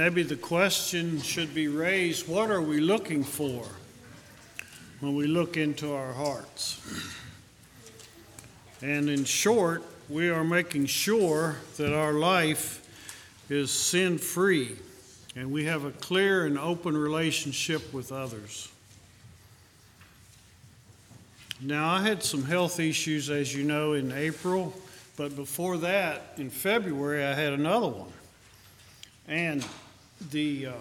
Maybe 0.00 0.22
the 0.22 0.34
question 0.34 1.20
should 1.20 1.54
be 1.54 1.68
raised 1.68 2.26
what 2.26 2.50
are 2.50 2.62
we 2.62 2.80
looking 2.80 3.22
for 3.22 3.66
when 5.00 5.14
we 5.14 5.26
look 5.26 5.58
into 5.58 5.92
our 5.92 6.14
hearts? 6.14 6.80
And 8.80 9.10
in 9.10 9.26
short, 9.26 9.82
we 10.08 10.30
are 10.30 10.42
making 10.42 10.86
sure 10.86 11.56
that 11.76 11.94
our 11.94 12.14
life 12.14 12.82
is 13.50 13.70
sin 13.70 14.16
free 14.16 14.78
and 15.36 15.52
we 15.52 15.66
have 15.66 15.84
a 15.84 15.90
clear 15.90 16.46
and 16.46 16.58
open 16.58 16.96
relationship 16.96 17.92
with 17.92 18.10
others. 18.10 18.72
Now, 21.60 21.90
I 21.90 22.00
had 22.00 22.22
some 22.22 22.44
health 22.44 22.80
issues, 22.80 23.28
as 23.28 23.54
you 23.54 23.64
know, 23.64 23.92
in 23.92 24.12
April, 24.12 24.72
but 25.18 25.36
before 25.36 25.76
that, 25.76 26.22
in 26.38 26.48
February, 26.48 27.22
I 27.22 27.34
had 27.34 27.52
another 27.52 27.88
one. 27.88 28.12
And 29.28 29.62
the 30.30 30.66
uh, 30.66 30.72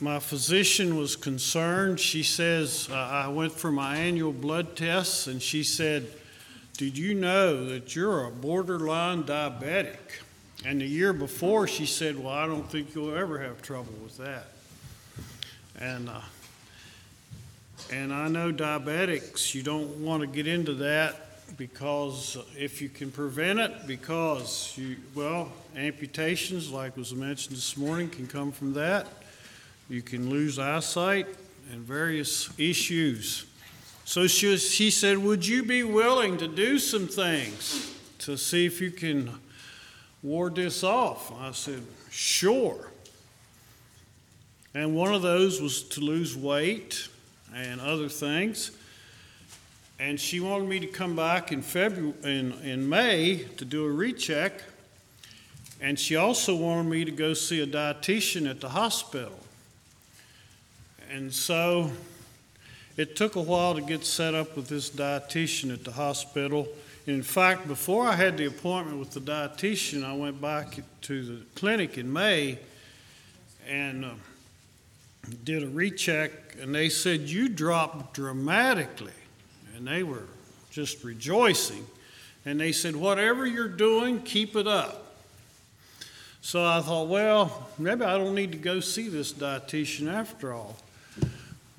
my 0.00 0.18
physician 0.18 0.96
was 0.96 1.16
concerned. 1.16 2.00
She 2.00 2.22
says 2.22 2.88
uh, 2.90 2.94
I 2.94 3.28
went 3.28 3.52
for 3.52 3.70
my 3.70 3.96
annual 3.96 4.32
blood 4.32 4.76
tests, 4.76 5.26
and 5.26 5.42
she 5.42 5.62
said, 5.62 6.06
"Did 6.76 6.96
you 6.96 7.14
know 7.14 7.66
that 7.66 7.94
you're 7.94 8.26
a 8.26 8.30
borderline 8.30 9.24
diabetic?" 9.24 10.22
And 10.64 10.80
the 10.80 10.86
year 10.86 11.12
before, 11.12 11.66
she 11.68 11.86
said, 11.86 12.18
"Well, 12.18 12.32
I 12.32 12.46
don't 12.46 12.70
think 12.70 12.94
you'll 12.94 13.14
ever 13.14 13.38
have 13.38 13.62
trouble 13.62 13.94
with 14.02 14.16
that." 14.18 14.46
And 15.78 16.08
uh, 16.08 16.20
and 17.92 18.12
I 18.12 18.28
know 18.28 18.52
diabetics, 18.52 19.54
you 19.54 19.62
don't 19.62 20.02
want 20.02 20.22
to 20.22 20.26
get 20.26 20.46
into 20.46 20.74
that 20.74 21.23
because 21.56 22.36
if 22.56 22.82
you 22.82 22.88
can 22.88 23.10
prevent 23.10 23.58
it, 23.58 23.86
because 23.86 24.74
you, 24.76 24.96
well, 25.14 25.52
amputations, 25.76 26.70
like 26.70 26.96
was 26.96 27.14
mentioned 27.14 27.56
this 27.56 27.76
morning, 27.76 28.08
can 28.08 28.26
come 28.26 28.52
from 28.52 28.72
that. 28.74 29.06
You 29.88 30.02
can 30.02 30.30
lose 30.30 30.58
eyesight 30.58 31.26
and 31.72 31.80
various 31.80 32.50
issues. 32.58 33.46
So 34.04 34.26
she, 34.26 34.56
she 34.56 34.90
said, 34.90 35.18
Would 35.18 35.46
you 35.46 35.62
be 35.62 35.82
willing 35.82 36.36
to 36.38 36.48
do 36.48 36.78
some 36.78 37.06
things 37.06 37.94
to 38.20 38.36
see 38.36 38.66
if 38.66 38.80
you 38.80 38.90
can 38.90 39.30
ward 40.22 40.56
this 40.56 40.82
off? 40.82 41.32
I 41.40 41.52
said, 41.52 41.82
Sure. 42.10 42.90
And 44.74 44.96
one 44.96 45.14
of 45.14 45.22
those 45.22 45.60
was 45.60 45.82
to 45.90 46.00
lose 46.00 46.36
weight 46.36 47.08
and 47.54 47.80
other 47.80 48.08
things 48.08 48.72
and 50.04 50.20
she 50.20 50.38
wanted 50.38 50.68
me 50.68 50.78
to 50.80 50.86
come 50.86 51.16
back 51.16 51.50
in 51.50 51.62
February 51.62 52.12
in, 52.24 52.52
in 52.62 52.86
May 52.86 53.38
to 53.56 53.64
do 53.64 53.86
a 53.86 53.90
recheck. 53.90 54.52
And 55.80 55.98
she 55.98 56.14
also 56.14 56.54
wanted 56.54 56.90
me 56.90 57.06
to 57.06 57.10
go 57.10 57.32
see 57.32 57.62
a 57.62 57.66
dietitian 57.66 58.48
at 58.48 58.60
the 58.60 58.68
hospital. 58.68 59.40
And 61.10 61.32
so 61.32 61.90
it 62.98 63.16
took 63.16 63.36
a 63.36 63.40
while 63.40 63.74
to 63.76 63.80
get 63.80 64.04
set 64.04 64.34
up 64.34 64.54
with 64.56 64.68
this 64.68 64.90
dietitian 64.90 65.72
at 65.72 65.84
the 65.84 65.92
hospital. 65.92 66.68
In 67.06 67.22
fact, 67.22 67.66
before 67.66 68.06
I 68.06 68.14
had 68.14 68.36
the 68.36 68.44
appointment 68.44 68.98
with 68.98 69.12
the 69.12 69.20
dietitian, 69.20 70.04
I 70.04 70.12
went 70.12 70.38
back 70.38 70.80
to 71.02 71.24
the 71.24 71.44
clinic 71.54 71.96
in 71.96 72.12
May 72.12 72.58
and 73.66 74.04
uh, 74.04 74.10
did 75.44 75.62
a 75.62 75.68
recheck, 75.68 76.30
and 76.60 76.74
they 76.74 76.90
said, 76.90 77.20
You 77.20 77.48
dropped 77.48 78.12
dramatically 78.12 79.12
and 79.76 79.86
they 79.86 80.02
were 80.02 80.24
just 80.70 81.04
rejoicing. 81.04 81.86
And 82.46 82.60
they 82.60 82.72
said, 82.72 82.96
Whatever 82.96 83.46
you're 83.46 83.68
doing, 83.68 84.22
keep 84.22 84.56
it 84.56 84.66
up. 84.66 85.04
So 86.44 86.62
I 86.62 86.82
thought, 86.82 87.08
well, 87.08 87.70
maybe 87.78 88.04
I 88.04 88.18
don't 88.18 88.34
need 88.34 88.52
to 88.52 88.58
go 88.58 88.80
see 88.80 89.08
this 89.08 89.32
dietitian 89.32 90.12
after 90.12 90.52
all. 90.52 90.76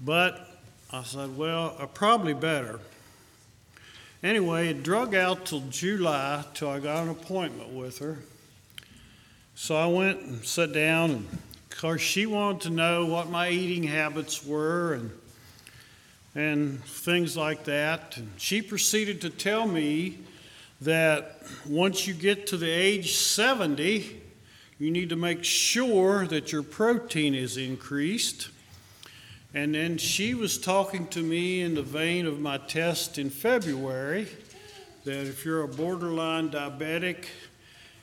But 0.03 0.49
I 0.91 1.03
said, 1.03 1.37
well, 1.37 1.69
probably 1.93 2.33
better. 2.33 2.79
Anyway, 4.23 4.69
it 4.69 4.81
drug 4.81 5.13
out 5.13 5.45
till 5.45 5.61
July 5.69 6.43
till 6.55 6.69
I 6.69 6.79
got 6.79 7.03
an 7.03 7.09
appointment 7.09 7.73
with 7.73 7.99
her. 7.99 8.17
So 9.53 9.75
I 9.75 9.85
went 9.85 10.21
and 10.21 10.43
sat 10.43 10.73
down, 10.73 11.11
and 11.11 11.27
of 11.71 11.77
course, 11.77 12.01
she 12.01 12.25
wanted 12.25 12.61
to 12.61 12.69
know 12.71 13.05
what 13.05 13.29
my 13.29 13.49
eating 13.49 13.83
habits 13.83 14.43
were 14.43 14.93
and 14.93 15.11
and 16.35 16.83
things 16.83 17.37
like 17.37 17.63
that. 17.63 18.17
And 18.17 18.29
she 18.37 18.61
proceeded 18.61 19.21
to 19.21 19.29
tell 19.29 19.65
me 19.67 20.19
that 20.81 21.41
once 21.67 22.05
you 22.05 22.13
get 22.13 22.47
to 22.47 22.57
the 22.57 22.69
age 22.69 23.15
70, 23.15 24.21
you 24.77 24.91
need 24.91 25.09
to 25.09 25.15
make 25.15 25.43
sure 25.43 26.27
that 26.27 26.51
your 26.51 26.63
protein 26.63 27.33
is 27.33 27.55
increased. 27.55 28.49
And 29.53 29.73
then 29.73 29.97
she 29.97 30.33
was 30.35 30.57
talking 30.57 31.07
to 31.07 31.23
me 31.23 31.61
in 31.61 31.75
the 31.75 31.81
vein 31.81 32.25
of 32.25 32.41
my 32.41 32.57
test 32.57 33.17
in 33.17 33.29
February 33.29 34.27
that 35.05 35.27
if 35.27 35.45
you're 35.45 35.63
a 35.63 35.67
borderline 35.67 36.49
diabetic, 36.49 37.27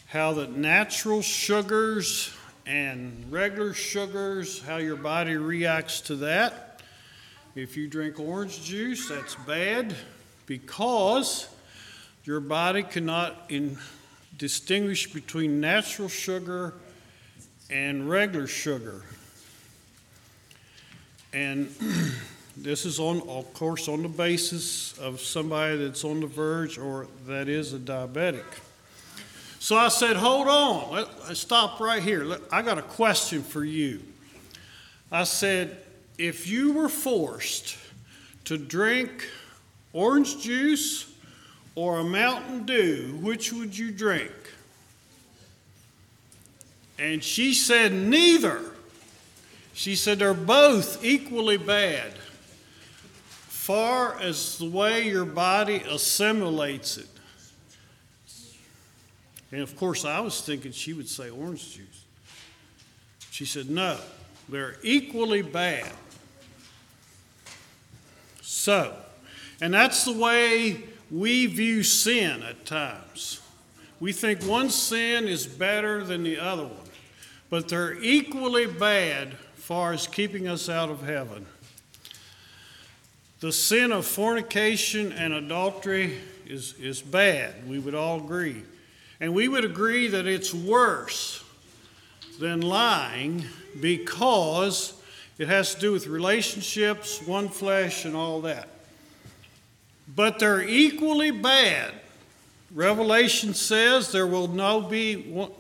how 0.07 0.33
the 0.33 0.47
natural 0.47 1.21
sugars 1.21 2.33
and 2.65 3.27
regular 3.31 3.75
sugars, 3.75 4.63
how 4.63 4.77
your 4.77 4.97
body 4.97 5.37
reacts 5.37 6.01
to 6.03 6.17
that. 6.17 6.72
If 7.55 7.77
you 7.77 7.87
drink 7.87 8.19
orange 8.19 8.63
juice, 8.63 9.11
that's 9.11 9.35
bad 9.35 9.95
because 10.47 11.49
your 12.25 12.41
body 12.41 12.83
cannot 12.83 13.45
in, 13.51 13.77
distinguish 14.39 15.13
between 15.13 15.61
natural 15.61 16.09
sugar 16.09 16.73
and 17.69 18.09
regular 18.09 18.47
sugar. 18.47 19.03
And 21.35 21.69
this 22.57 22.87
is 22.87 22.99
on, 22.99 23.21
of 23.29 23.53
course, 23.53 23.87
on 23.87 24.03
the 24.03 24.09
basis 24.09 24.97
of 24.99 25.21
somebody 25.21 25.77
that's 25.77 26.05
on 26.05 26.21
the 26.21 26.27
verge 26.27 26.79
or 26.79 27.07
that 27.27 27.49
is 27.51 27.75
a 27.75 27.79
diabetic. 27.79 28.47
So 29.59 29.77
I 29.77 29.89
said, 29.89 30.17
hold 30.17 30.49
on, 30.49 30.91
let, 30.91 31.09
us 31.29 31.39
stop 31.39 31.81
right 31.81 32.03
here. 32.03 32.25
Let, 32.25 32.41
I 32.51 32.63
got 32.63 32.79
a 32.79 32.83
question 32.83 33.43
for 33.43 33.63
you. 33.63 34.01
I 35.11 35.25
said, 35.25 35.77
if 36.23 36.47
you 36.47 36.73
were 36.73 36.89
forced 36.89 37.77
to 38.45 38.57
drink 38.57 39.29
orange 39.93 40.41
juice 40.41 41.13
or 41.75 41.99
a 41.99 42.05
Mountain 42.05 42.65
Dew, 42.65 43.19
which 43.21 43.53
would 43.53 43.77
you 43.77 43.91
drink? 43.91 44.31
And 46.97 47.25
she 47.25 47.53
said, 47.53 47.93
Neither. 47.93 48.61
She 49.75 49.97
said, 49.97 50.21
They're 50.21 50.33
both 50.33 51.05
equally 51.05 51.57
bad, 51.57 52.13
far 53.49 54.17
as 54.21 54.59
the 54.59 54.71
way 54.71 55.09
your 55.09 55.25
body 55.25 55.83
assimilates 55.89 56.99
it. 56.99 57.09
And 59.51 59.61
of 59.61 59.77
course, 59.77 60.05
I 60.05 60.21
was 60.21 60.41
thinking 60.41 60.71
she 60.71 60.93
would 60.93 61.09
say 61.09 61.31
orange 61.31 61.75
juice. 61.75 62.05
She 63.33 63.45
said, 63.45 63.69
No, 63.69 63.99
they're 64.49 64.77
equally 64.85 65.43
bad. 65.43 65.91
So, 68.63 68.95
and 69.61 69.75
that's 69.75 70.05
the 70.05 70.13
way 70.13 70.85
we 71.11 71.47
view 71.47 71.83
sin 71.83 72.45
at 72.45 72.65
times. 72.65 73.41
We 73.99 74.13
think 74.13 74.45
one 74.45 74.71
sin 74.71 75.27
is 75.27 75.49
better 75.49 76.05
than 76.05 76.23
the 76.23 76.39
other 76.39 76.67
one, 76.67 76.89
but 77.51 77.69
they're 77.69 78.01
equally 78.01 78.67
bad 78.67 79.35
far 79.57 79.93
as 79.93 80.07
keeping 80.07 80.47
us 80.47 80.69
out 80.69 80.91
of 80.91 81.03
heaven. 81.03 81.45
The 83.41 83.51
sin 83.51 83.91
of 83.91 84.07
fornication 84.07 85.11
and 85.11 85.35
adultery 85.35 86.19
is, 86.47 86.75
is 86.79 87.03
bad. 87.03 87.69
We 87.69 87.81
would 87.81 87.97
all 87.97 88.19
agree. 88.21 88.63
And 89.19 89.35
we 89.35 89.49
would 89.49 89.65
agree 89.65 90.07
that 90.07 90.29
it's 90.29 90.55
worse 90.55 91.43
than 92.39 92.61
lying 92.61 93.45
because 93.81 95.02
it 95.43 95.49
has 95.49 95.75
to 95.75 95.81
do 95.81 95.91
with 95.91 96.07
relationships, 96.07 97.21
one 97.21 97.49
flesh, 97.49 98.05
and 98.05 98.15
all 98.15 98.43
that. 98.43 98.69
But 100.15 100.39
they're 100.39 100.63
equally 100.63 101.33
bad. 101.33 101.93
Revelation 102.73 103.53
says 103.53 104.13
there 104.13 104.29
will 104.29 104.47
no 104.47 104.81
be 104.81 105.17
one, 105.17 105.51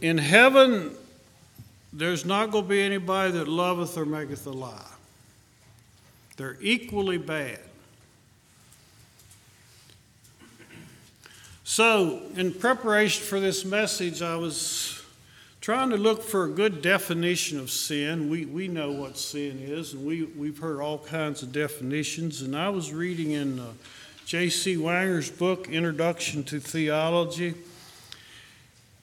in 0.00 0.18
heaven. 0.18 0.96
There's 1.92 2.24
not 2.24 2.50
going 2.50 2.64
to 2.64 2.68
be 2.70 2.82
anybody 2.82 3.30
that 3.34 3.46
loveth 3.46 3.96
or 3.96 4.04
maketh 4.04 4.44
a 4.48 4.50
lie. 4.50 4.82
They're 6.36 6.56
equally 6.60 7.18
bad. 7.18 7.60
So, 11.62 12.20
in 12.34 12.52
preparation 12.52 13.24
for 13.24 13.38
this 13.38 13.64
message, 13.64 14.22
I 14.22 14.34
was 14.34 14.97
trying 15.68 15.90
to 15.90 15.98
look 15.98 16.22
for 16.22 16.44
a 16.44 16.48
good 16.48 16.80
definition 16.80 17.60
of 17.60 17.70
sin. 17.70 18.30
We, 18.30 18.46
we 18.46 18.68
know 18.68 18.90
what 18.90 19.18
sin 19.18 19.58
is, 19.58 19.92
and 19.92 20.06
we, 20.06 20.22
we've 20.22 20.56
heard 20.56 20.80
all 20.80 20.96
kinds 20.96 21.42
of 21.42 21.52
definitions. 21.52 22.40
And 22.40 22.56
I 22.56 22.70
was 22.70 22.90
reading 22.90 23.32
in 23.32 23.60
uh, 23.60 23.72
J.C. 24.24 24.78
Wenger's 24.78 25.30
book, 25.30 25.68
Introduction 25.68 26.42
to 26.44 26.58
Theology, 26.58 27.52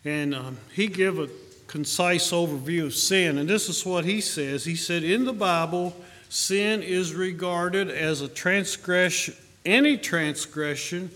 and 0.06 0.34
um, 0.34 0.58
he 0.74 0.88
gave 0.88 1.20
a 1.20 1.30
concise 1.68 2.32
overview 2.32 2.86
of 2.86 2.96
sin. 2.96 3.38
And 3.38 3.48
this 3.48 3.70
is 3.70 3.86
what 3.86 4.04
he 4.04 4.20
says. 4.20 4.66
He 4.66 4.76
said, 4.76 5.04
In 5.04 5.26
the 5.26 5.34
Bible, 5.34 5.96
sin 6.30 6.82
is 6.82 7.14
regarded 7.14 7.92
as 7.92 8.22
a 8.22 8.28
transgression, 8.28 9.36
any 9.68 10.00
transgression 10.00 11.12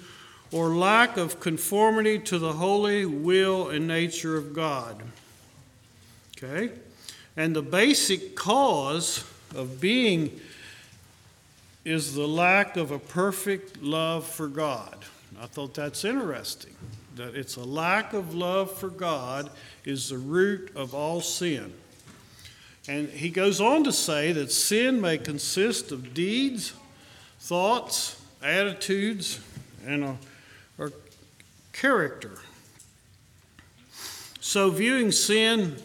or 0.51 0.75
lack 0.75 1.17
of 1.17 1.39
conformity 1.39 2.19
to 2.19 2.37
the 2.37 2.53
holy 2.53 3.07
will 3.07 3.69
and 3.69 3.87
nature 3.87 4.37
of 4.37 4.53
God. 4.53 5.01
Okay? 6.41 6.71
And 7.35 7.55
the 7.55 7.61
basic 7.61 8.35
cause 8.35 9.23
of 9.55 9.79
being 9.79 10.39
is 11.85 12.13
the 12.13 12.27
lack 12.27 12.77
of 12.77 12.91
a 12.91 12.99
perfect 12.99 13.81
love 13.81 14.25
for 14.25 14.47
God. 14.47 14.97
I 15.41 15.47
thought 15.47 15.73
that's 15.73 16.03
interesting. 16.03 16.73
That 17.15 17.35
it's 17.35 17.55
a 17.55 17.63
lack 17.63 18.13
of 18.13 18.35
love 18.35 18.71
for 18.71 18.89
God 18.89 19.49
is 19.85 20.09
the 20.09 20.17
root 20.17 20.71
of 20.75 20.93
all 20.93 21.21
sin. 21.21 21.73
And 22.87 23.09
he 23.09 23.29
goes 23.29 23.61
on 23.61 23.83
to 23.83 23.93
say 23.93 24.31
that 24.31 24.51
sin 24.51 24.99
may 24.99 25.17
consist 25.17 25.91
of 25.91 26.13
deeds, 26.13 26.73
thoughts, 27.39 28.21
attitudes, 28.41 29.39
and 29.85 30.03
a, 30.03 30.17
or 30.77 30.91
character. 31.71 32.31
So, 34.39 34.71
viewing 34.71 35.11
sin, 35.11 35.75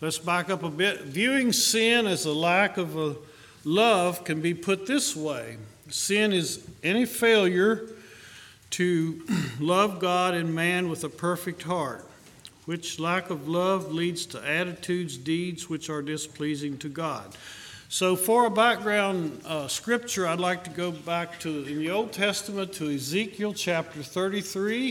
let's 0.00 0.18
back 0.18 0.50
up 0.50 0.62
a 0.62 0.70
bit. 0.70 1.02
Viewing 1.02 1.52
sin 1.52 2.06
as 2.06 2.24
a 2.24 2.32
lack 2.32 2.76
of 2.76 2.96
a 2.96 3.16
love 3.64 4.24
can 4.24 4.40
be 4.40 4.54
put 4.54 4.86
this 4.86 5.16
way 5.16 5.56
sin 5.88 6.32
is 6.32 6.66
any 6.82 7.04
failure 7.04 7.88
to 8.70 9.22
love 9.60 9.98
God 9.98 10.34
and 10.34 10.54
man 10.54 10.88
with 10.88 11.04
a 11.04 11.08
perfect 11.08 11.62
heart, 11.62 12.04
which 12.64 12.98
lack 12.98 13.30
of 13.30 13.48
love 13.48 13.92
leads 13.92 14.26
to 14.26 14.44
attitudes, 14.44 15.16
deeds 15.16 15.68
which 15.68 15.88
are 15.88 16.02
displeasing 16.02 16.76
to 16.78 16.88
God. 16.88 17.36
So, 17.88 18.16
for 18.16 18.46
a 18.46 18.50
background 18.50 19.40
uh, 19.46 19.68
scripture, 19.68 20.26
I'd 20.26 20.40
like 20.40 20.64
to 20.64 20.70
go 20.70 20.90
back 20.90 21.38
to 21.40 21.64
in 21.64 21.78
the 21.78 21.90
Old 21.90 22.12
Testament 22.12 22.72
to 22.74 22.92
Ezekiel 22.92 23.54
chapter 23.54 24.02
33. 24.02 24.88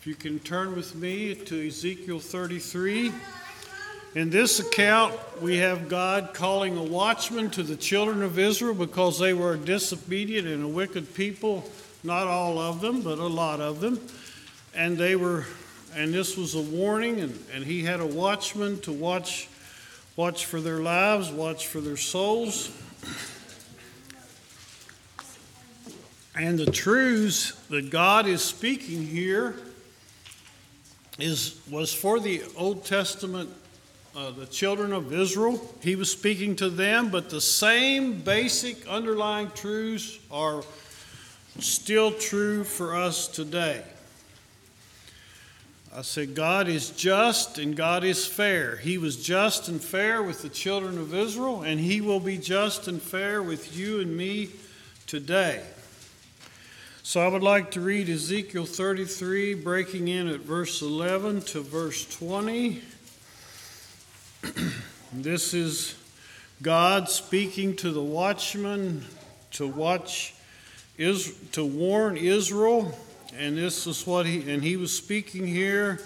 If 0.00 0.06
you 0.06 0.14
can 0.14 0.38
turn 0.38 0.74
with 0.74 0.94
me 0.94 1.34
to 1.34 1.66
Ezekiel 1.68 2.18
33. 2.18 3.12
In 4.14 4.30
this 4.30 4.60
account, 4.60 5.12
we 5.42 5.56
have 5.56 5.88
God 5.88 6.34
calling 6.34 6.78
a 6.78 6.82
watchman 6.84 7.50
to 7.50 7.64
the 7.64 7.74
children 7.74 8.22
of 8.22 8.38
Israel 8.38 8.74
because 8.74 9.18
they 9.18 9.34
were 9.34 9.54
a 9.54 9.58
disobedient 9.58 10.46
and 10.46 10.62
a 10.62 10.68
wicked 10.68 11.14
people. 11.14 11.68
Not 12.04 12.28
all 12.28 12.60
of 12.60 12.80
them, 12.80 13.00
but 13.00 13.18
a 13.18 13.26
lot 13.26 13.60
of 13.60 13.80
them. 13.80 13.98
And 14.72 14.96
they 14.96 15.16
were, 15.16 15.46
and 15.96 16.14
this 16.14 16.36
was 16.36 16.54
a 16.54 16.60
warning, 16.60 17.18
and, 17.18 17.44
and 17.52 17.64
he 17.64 17.82
had 17.82 17.98
a 17.98 18.06
watchman 18.06 18.78
to 18.82 18.92
watch 18.92 19.48
watch 20.14 20.44
for 20.44 20.60
their 20.60 20.78
lives, 20.78 21.32
watch 21.32 21.66
for 21.66 21.80
their 21.80 21.96
souls. 21.96 22.70
And 26.36 26.56
the 26.56 26.70
truths 26.70 27.52
that 27.68 27.90
God 27.90 28.28
is 28.28 28.42
speaking 28.42 29.04
here 29.04 29.56
is 31.18 31.60
was 31.68 31.92
for 31.92 32.20
the 32.20 32.42
Old 32.56 32.84
Testament, 32.84 33.50
uh, 34.16 34.30
the 34.30 34.46
children 34.46 34.92
of 34.92 35.12
Israel. 35.12 35.60
He 35.82 35.96
was 35.96 36.10
speaking 36.10 36.56
to 36.56 36.70
them, 36.70 37.10
but 37.10 37.30
the 37.30 37.40
same 37.40 38.20
basic 38.20 38.86
underlying 38.86 39.50
truths 39.50 40.18
are 40.30 40.62
still 41.58 42.12
true 42.12 42.64
for 42.64 42.94
us 42.94 43.26
today. 43.26 43.82
I 45.96 46.02
said, 46.02 46.34
God 46.34 46.66
is 46.66 46.90
just 46.90 47.58
and 47.58 47.76
God 47.76 48.02
is 48.02 48.26
fair. 48.26 48.76
He 48.76 48.98
was 48.98 49.16
just 49.16 49.68
and 49.68 49.80
fair 49.80 50.22
with 50.22 50.42
the 50.42 50.48
children 50.48 50.98
of 50.98 51.14
Israel, 51.14 51.62
and 51.62 51.78
He 51.78 52.00
will 52.00 52.20
be 52.20 52.36
just 52.36 52.88
and 52.88 53.00
fair 53.00 53.42
with 53.42 53.76
you 53.76 54.00
and 54.00 54.16
me 54.16 54.50
today. 55.06 55.62
So 57.04 57.20
I 57.20 57.28
would 57.28 57.42
like 57.42 57.70
to 57.72 57.80
read 57.80 58.08
Ezekiel 58.08 58.64
33, 58.64 59.54
breaking 59.54 60.08
in 60.08 60.26
at 60.26 60.40
verse 60.40 60.82
11 60.82 61.42
to 61.42 61.60
verse 61.60 62.06
20. 62.16 62.82
this 65.12 65.54
is 65.54 65.94
God 66.62 67.08
speaking 67.08 67.76
to 67.76 67.90
the 67.90 68.02
watchman 68.02 69.04
to 69.52 69.66
watch, 69.66 70.34
is 70.98 71.34
to 71.52 71.64
warn 71.64 72.16
Israel 72.16 72.94
and 73.38 73.58
this 73.58 73.86
is 73.86 74.06
what 74.06 74.26
he, 74.26 74.48
and 74.50 74.62
he 74.62 74.76
was 74.76 74.96
speaking 74.96 75.46
here, 75.46 76.00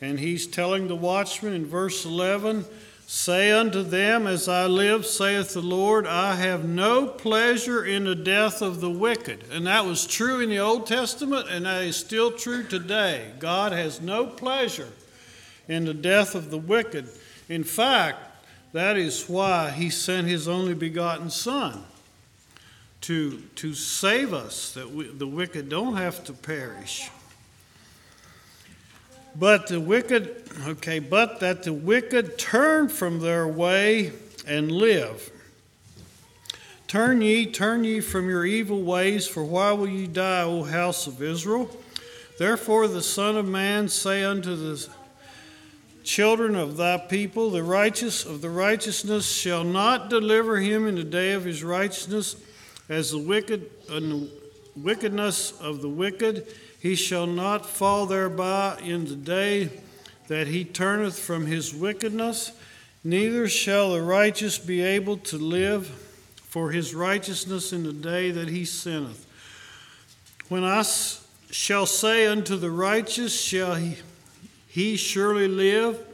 and 0.00 0.18
he's 0.18 0.46
telling 0.46 0.88
the 0.88 0.96
watchman 0.96 1.52
in 1.52 1.66
verse 1.66 2.04
11 2.04 2.64
Say 3.06 3.52
unto 3.52 3.82
them, 3.82 4.26
As 4.26 4.48
I 4.48 4.64
live, 4.64 5.04
saith 5.04 5.52
the 5.52 5.60
Lord, 5.60 6.06
I 6.06 6.36
have 6.36 6.64
no 6.64 7.06
pleasure 7.06 7.84
in 7.84 8.04
the 8.04 8.14
death 8.14 8.62
of 8.62 8.80
the 8.80 8.90
wicked. 8.90 9.44
And 9.52 9.66
that 9.66 9.84
was 9.84 10.06
true 10.06 10.40
in 10.40 10.48
the 10.48 10.60
Old 10.60 10.86
Testament, 10.86 11.48
and 11.50 11.66
that 11.66 11.84
is 11.84 11.96
still 11.96 12.32
true 12.32 12.64
today. 12.64 13.32
God 13.38 13.72
has 13.72 14.00
no 14.00 14.24
pleasure 14.24 14.88
in 15.68 15.84
the 15.84 15.92
death 15.92 16.34
of 16.34 16.50
the 16.50 16.56
wicked. 16.56 17.10
In 17.48 17.64
fact, 17.64 18.18
that 18.72 18.96
is 18.96 19.28
why 19.28 19.70
he 19.70 19.90
sent 19.90 20.26
his 20.26 20.48
only 20.48 20.74
begotten 20.74 21.30
Son 21.30 21.84
to, 23.02 23.38
to 23.56 23.74
save 23.74 24.32
us, 24.32 24.72
that 24.72 24.90
we, 24.90 25.06
the 25.06 25.26
wicked 25.26 25.68
don't 25.68 25.96
have 25.96 26.24
to 26.24 26.32
perish. 26.32 27.10
But 29.36 29.66
the 29.66 29.80
wicked, 29.80 30.48
okay, 30.66 31.00
but 31.00 31.40
that 31.40 31.64
the 31.64 31.72
wicked 31.72 32.38
turn 32.38 32.88
from 32.88 33.20
their 33.20 33.46
way 33.46 34.12
and 34.46 34.72
live. 34.72 35.30
Turn 36.86 37.20
ye, 37.20 37.46
turn 37.46 37.84
ye 37.84 38.00
from 38.00 38.28
your 38.28 38.46
evil 38.46 38.82
ways, 38.82 39.26
for 39.26 39.42
why 39.44 39.72
will 39.72 39.88
ye 39.88 40.06
die, 40.06 40.42
O 40.42 40.62
house 40.62 41.06
of 41.06 41.22
Israel? 41.22 41.68
Therefore 42.38 42.88
the 42.88 43.02
Son 43.02 43.36
of 43.36 43.46
Man 43.46 43.88
say 43.88 44.22
unto 44.22 44.56
the 44.56 44.88
children 46.04 46.54
of 46.54 46.76
thy 46.76 46.98
people, 46.98 47.50
the 47.50 47.62
righteous 47.62 48.24
of 48.24 48.40
the 48.40 48.50
righteousness 48.50 49.30
shall 49.30 49.64
not 49.64 50.10
deliver 50.10 50.58
him 50.58 50.86
in 50.86 50.94
the 50.94 51.04
day 51.04 51.32
of 51.32 51.44
his 51.44 51.64
righteousness, 51.64 52.36
as 52.88 53.10
the 53.10 53.18
wicked 53.18 53.70
and 53.90 54.12
the 54.12 54.30
wickedness 54.76 55.58
of 55.60 55.80
the 55.80 55.88
wicked, 55.88 56.46
he 56.78 56.94
shall 56.94 57.26
not 57.26 57.64
fall 57.64 58.06
thereby 58.06 58.78
in 58.84 59.06
the 59.06 59.16
day 59.16 59.70
that 60.28 60.46
he 60.46 60.64
turneth 60.64 61.18
from 61.18 61.46
his 61.46 61.74
wickedness, 61.74 62.52
neither 63.02 63.48
shall 63.48 63.92
the 63.92 64.02
righteous 64.02 64.58
be 64.58 64.82
able 64.82 65.16
to 65.16 65.38
live 65.38 65.86
for 66.36 66.70
his 66.70 66.94
righteousness 66.94 67.72
in 67.72 67.82
the 67.82 67.92
day 67.92 68.30
that 68.30 68.48
he 68.48 68.64
sinneth. 68.64 69.26
When 70.48 70.62
I 70.62 70.84
shall 71.50 71.86
say 71.86 72.26
unto 72.26 72.56
the 72.56 72.70
righteous, 72.70 73.38
shall 73.38 73.74
he, 73.76 73.96
he 74.74 74.96
surely 74.96 75.46
live? 75.46 76.04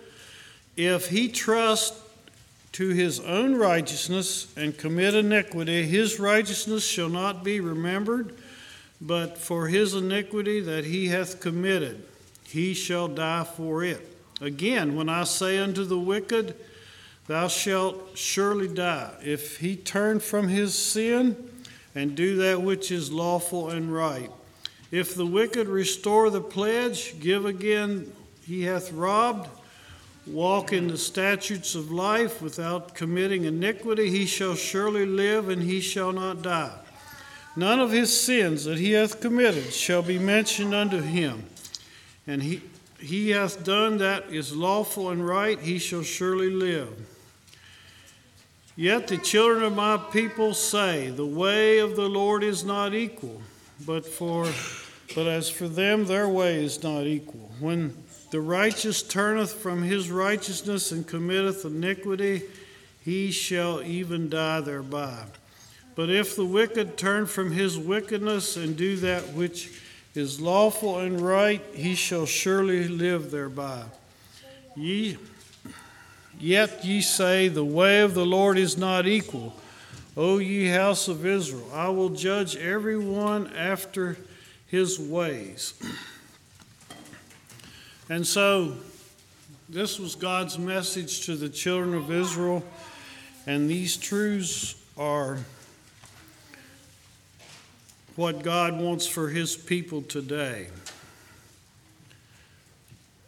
If 0.76 1.08
he 1.08 1.28
trust 1.28 1.94
to 2.72 2.90
his 2.90 3.18
own 3.18 3.54
righteousness 3.54 4.52
and 4.54 4.76
commit 4.76 5.14
iniquity, 5.14 5.84
his 5.84 6.20
righteousness 6.20 6.86
shall 6.86 7.08
not 7.08 7.42
be 7.42 7.58
remembered, 7.58 8.34
but 9.00 9.38
for 9.38 9.68
his 9.68 9.94
iniquity 9.94 10.60
that 10.60 10.84
he 10.84 11.08
hath 11.08 11.40
committed, 11.40 12.04
he 12.44 12.74
shall 12.74 13.08
die 13.08 13.44
for 13.44 13.82
it. 13.82 14.06
Again, 14.42 14.94
when 14.94 15.08
I 15.08 15.24
say 15.24 15.56
unto 15.56 15.86
the 15.86 15.98
wicked, 15.98 16.54
Thou 17.28 17.48
shalt 17.48 18.10
surely 18.18 18.68
die, 18.68 19.14
if 19.24 19.60
he 19.60 19.74
turn 19.74 20.20
from 20.20 20.48
his 20.48 20.74
sin 20.74 21.34
and 21.94 22.14
do 22.14 22.36
that 22.36 22.60
which 22.60 22.90
is 22.90 23.10
lawful 23.10 23.70
and 23.70 23.90
right. 23.90 24.30
If 24.90 25.14
the 25.14 25.24
wicked 25.24 25.66
restore 25.66 26.28
the 26.28 26.42
pledge, 26.42 27.18
give 27.20 27.46
again 27.46 28.12
he 28.50 28.64
hath 28.64 28.90
robbed, 28.90 29.48
walk 30.26 30.72
in 30.72 30.88
the 30.88 30.98
statutes 30.98 31.76
of 31.76 31.92
life 31.92 32.42
without 32.42 32.96
committing 32.96 33.44
iniquity, 33.44 34.10
he 34.10 34.26
shall 34.26 34.56
surely 34.56 35.06
live 35.06 35.48
and 35.48 35.62
he 35.62 35.80
shall 35.80 36.10
not 36.10 36.42
die. 36.42 36.76
None 37.54 37.78
of 37.78 37.92
his 37.92 38.20
sins 38.20 38.64
that 38.64 38.78
he 38.78 38.90
hath 38.90 39.20
committed 39.20 39.72
shall 39.72 40.02
be 40.02 40.18
mentioned 40.18 40.74
unto 40.74 41.00
him. 41.00 41.44
And 42.26 42.42
he, 42.42 42.62
he 42.98 43.30
hath 43.30 43.62
done 43.62 43.98
that 43.98 44.32
is 44.32 44.52
lawful 44.52 45.10
and 45.10 45.24
right, 45.24 45.60
he 45.60 45.78
shall 45.78 46.02
surely 46.02 46.50
live. 46.50 46.92
Yet 48.74 49.06
the 49.06 49.18
children 49.18 49.62
of 49.62 49.76
my 49.76 49.96
people 49.96 50.54
say, 50.54 51.10
The 51.10 51.24
way 51.24 51.78
of 51.78 51.94
the 51.94 52.08
Lord 52.08 52.42
is 52.42 52.64
not 52.64 52.94
equal, 52.94 53.42
but 53.86 54.04
for 54.04 54.48
but 55.14 55.26
as 55.26 55.48
for 55.48 55.68
them 55.68 56.06
their 56.06 56.28
way 56.28 56.64
is 56.64 56.82
not 56.82 57.04
equal. 57.04 57.50
When 57.58 57.96
the 58.30 58.40
righteous 58.40 59.02
turneth 59.02 59.52
from 59.52 59.82
his 59.82 60.10
righteousness 60.10 60.92
and 60.92 61.06
committeth 61.06 61.64
iniquity, 61.64 62.42
he 63.04 63.30
shall 63.30 63.82
even 63.82 64.28
die 64.28 64.60
thereby. 64.60 65.24
But 65.96 66.10
if 66.10 66.36
the 66.36 66.44
wicked 66.44 66.96
turn 66.96 67.26
from 67.26 67.50
his 67.50 67.76
wickedness 67.76 68.56
and 68.56 68.76
do 68.76 68.96
that 68.98 69.32
which 69.32 69.70
is 70.14 70.40
lawful 70.40 70.98
and 70.98 71.20
right, 71.20 71.62
he 71.74 71.94
shall 71.94 72.26
surely 72.26 72.88
live 72.88 73.30
thereby. 73.30 73.84
Ye, 74.76 75.18
yet 76.38 76.84
ye 76.84 77.00
say, 77.00 77.48
The 77.48 77.64
way 77.64 78.00
of 78.00 78.14
the 78.14 78.26
Lord 78.26 78.58
is 78.58 78.78
not 78.78 79.06
equal. 79.06 79.54
O 80.16 80.38
ye 80.38 80.68
house 80.68 81.08
of 81.08 81.26
Israel, 81.26 81.68
I 81.72 81.88
will 81.88 82.10
judge 82.10 82.56
every 82.56 82.98
one 82.98 83.52
after 83.54 84.18
his 84.66 84.98
ways. 84.98 85.74
And 88.10 88.26
so, 88.26 88.74
this 89.68 90.00
was 90.00 90.16
God's 90.16 90.58
message 90.58 91.26
to 91.26 91.36
the 91.36 91.48
children 91.48 91.94
of 91.94 92.10
Israel, 92.10 92.64
and 93.46 93.70
these 93.70 93.96
truths 93.96 94.74
are 94.98 95.38
what 98.16 98.42
God 98.42 98.80
wants 98.80 99.06
for 99.06 99.28
his 99.28 99.56
people 99.56 100.02
today. 100.02 100.66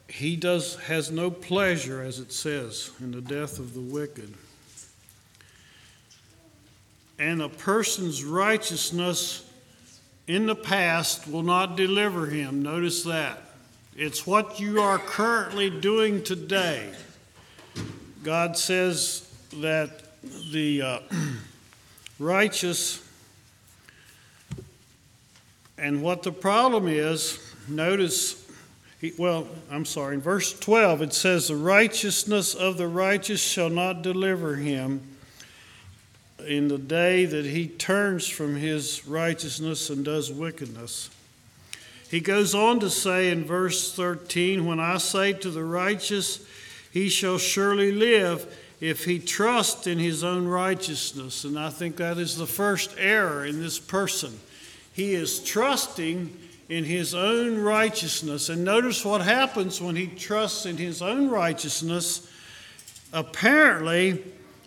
He 0.08 0.34
does 0.34 0.74
has 0.80 1.12
no 1.12 1.30
pleasure 1.30 2.02
as 2.02 2.18
it 2.18 2.32
says 2.32 2.90
in 2.98 3.12
the 3.12 3.20
death 3.20 3.60
of 3.60 3.74
the 3.74 3.80
wicked. 3.80 4.34
And 7.20 7.40
a 7.40 7.48
person's 7.48 8.24
righteousness 8.24 9.48
in 10.26 10.46
the 10.46 10.56
past 10.56 11.28
will 11.28 11.44
not 11.44 11.76
deliver 11.76 12.26
him. 12.26 12.64
Notice 12.64 13.04
that. 13.04 13.51
It's 13.94 14.26
what 14.26 14.58
you 14.58 14.80
are 14.80 14.98
currently 14.98 15.68
doing 15.68 16.22
today. 16.22 16.88
God 18.22 18.56
says 18.56 19.30
that 19.56 19.90
the 20.50 20.80
uh, 20.80 20.98
righteous, 22.18 23.06
and 25.76 26.02
what 26.02 26.22
the 26.22 26.32
problem 26.32 26.88
is, 26.88 27.38
notice, 27.68 28.50
he, 28.98 29.12
well, 29.18 29.46
I'm 29.70 29.84
sorry, 29.84 30.14
in 30.14 30.22
verse 30.22 30.58
12 30.58 31.02
it 31.02 31.12
says, 31.12 31.48
The 31.48 31.56
righteousness 31.56 32.54
of 32.54 32.78
the 32.78 32.88
righteous 32.88 33.42
shall 33.42 33.68
not 33.68 34.00
deliver 34.00 34.56
him 34.56 35.02
in 36.46 36.68
the 36.68 36.78
day 36.78 37.26
that 37.26 37.44
he 37.44 37.68
turns 37.68 38.26
from 38.26 38.56
his 38.56 39.06
righteousness 39.06 39.90
and 39.90 40.02
does 40.02 40.32
wickedness. 40.32 41.10
He 42.12 42.20
goes 42.20 42.54
on 42.54 42.78
to 42.80 42.90
say 42.90 43.30
in 43.30 43.42
verse 43.42 43.90
13, 43.94 44.66
When 44.66 44.78
I 44.78 44.98
say 44.98 45.32
to 45.32 45.48
the 45.48 45.64
righteous, 45.64 46.44
he 46.90 47.08
shall 47.08 47.38
surely 47.38 47.90
live 47.90 48.54
if 48.82 49.06
he 49.06 49.18
trusts 49.18 49.86
in 49.86 49.98
his 49.98 50.22
own 50.22 50.46
righteousness. 50.46 51.44
And 51.44 51.58
I 51.58 51.70
think 51.70 51.96
that 51.96 52.18
is 52.18 52.36
the 52.36 52.46
first 52.46 52.94
error 52.98 53.46
in 53.46 53.60
this 53.62 53.78
person. 53.78 54.38
He 54.92 55.14
is 55.14 55.42
trusting 55.42 56.36
in 56.68 56.84
his 56.84 57.14
own 57.14 57.58
righteousness. 57.58 58.50
And 58.50 58.62
notice 58.62 59.06
what 59.06 59.22
happens 59.22 59.80
when 59.80 59.96
he 59.96 60.06
trusts 60.06 60.66
in 60.66 60.76
his 60.76 61.00
own 61.00 61.30
righteousness. 61.30 62.30
Apparently, 63.14 64.22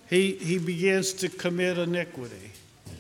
he, 0.10 0.32
he 0.32 0.58
begins 0.58 1.14
to 1.14 1.30
commit 1.30 1.78
iniquity. 1.78 2.54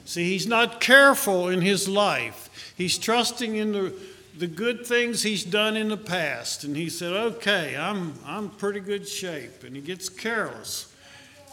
See, 0.05 0.29
he's 0.29 0.45
not 0.45 0.79
careful 0.79 1.49
in 1.49 1.61
his 1.61 1.89
life. 1.89 2.73
He's 2.77 2.99
trusting 2.99 3.55
in 3.55 3.71
the 3.71 3.95
the 4.37 4.47
good 4.47 4.85
things 4.85 5.23
he's 5.23 5.43
done 5.43 5.77
in 5.77 5.89
the 5.89 5.97
past. 5.97 6.63
And 6.63 6.75
he 6.75 6.89
said, 6.89 7.13
Okay, 7.13 7.75
I'm, 7.77 8.13
I'm 8.25 8.49
pretty 8.49 8.79
good 8.79 9.07
shape. 9.07 9.63
And 9.63 9.75
he 9.75 9.81
gets 9.81 10.09
careless. 10.09 10.93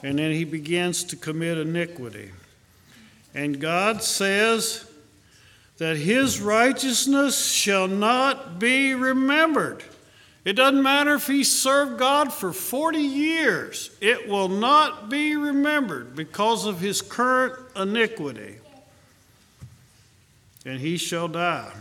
And 0.03 0.19
then 0.19 0.33
he 0.33 0.45
begins 0.45 1.05
to 1.05 1.17
commit 1.17 1.59
iniquity. 1.59 2.31
And 3.35 3.61
God 3.61 4.03
says 4.03 4.91
that 5.79 5.97
his 5.97 6.41
righteousness 6.41 7.47
shall 7.47 7.89
not 7.89 8.59
be 8.59 8.95
remembered. 8.95 9.85
It 10.45 10.55
doesn't 10.55 10.83
matter 10.83 11.15
if 11.15 11.29
he 11.29 11.45
served 11.45 11.99
God 11.99 12.33
for 12.33 12.53
40 12.53 12.99
years, 12.99 13.91
it 14.01 14.29
will 14.29 14.49
not 14.49 15.09
be 15.09 15.37
remembered 15.37 16.17
because 16.17 16.67
of 16.67 16.81
his 16.81 17.01
current 17.01 17.55
iniquity. 17.77 18.57
And 20.65 20.81
he 20.81 20.97
shall 20.97 21.29
die. 21.29 21.73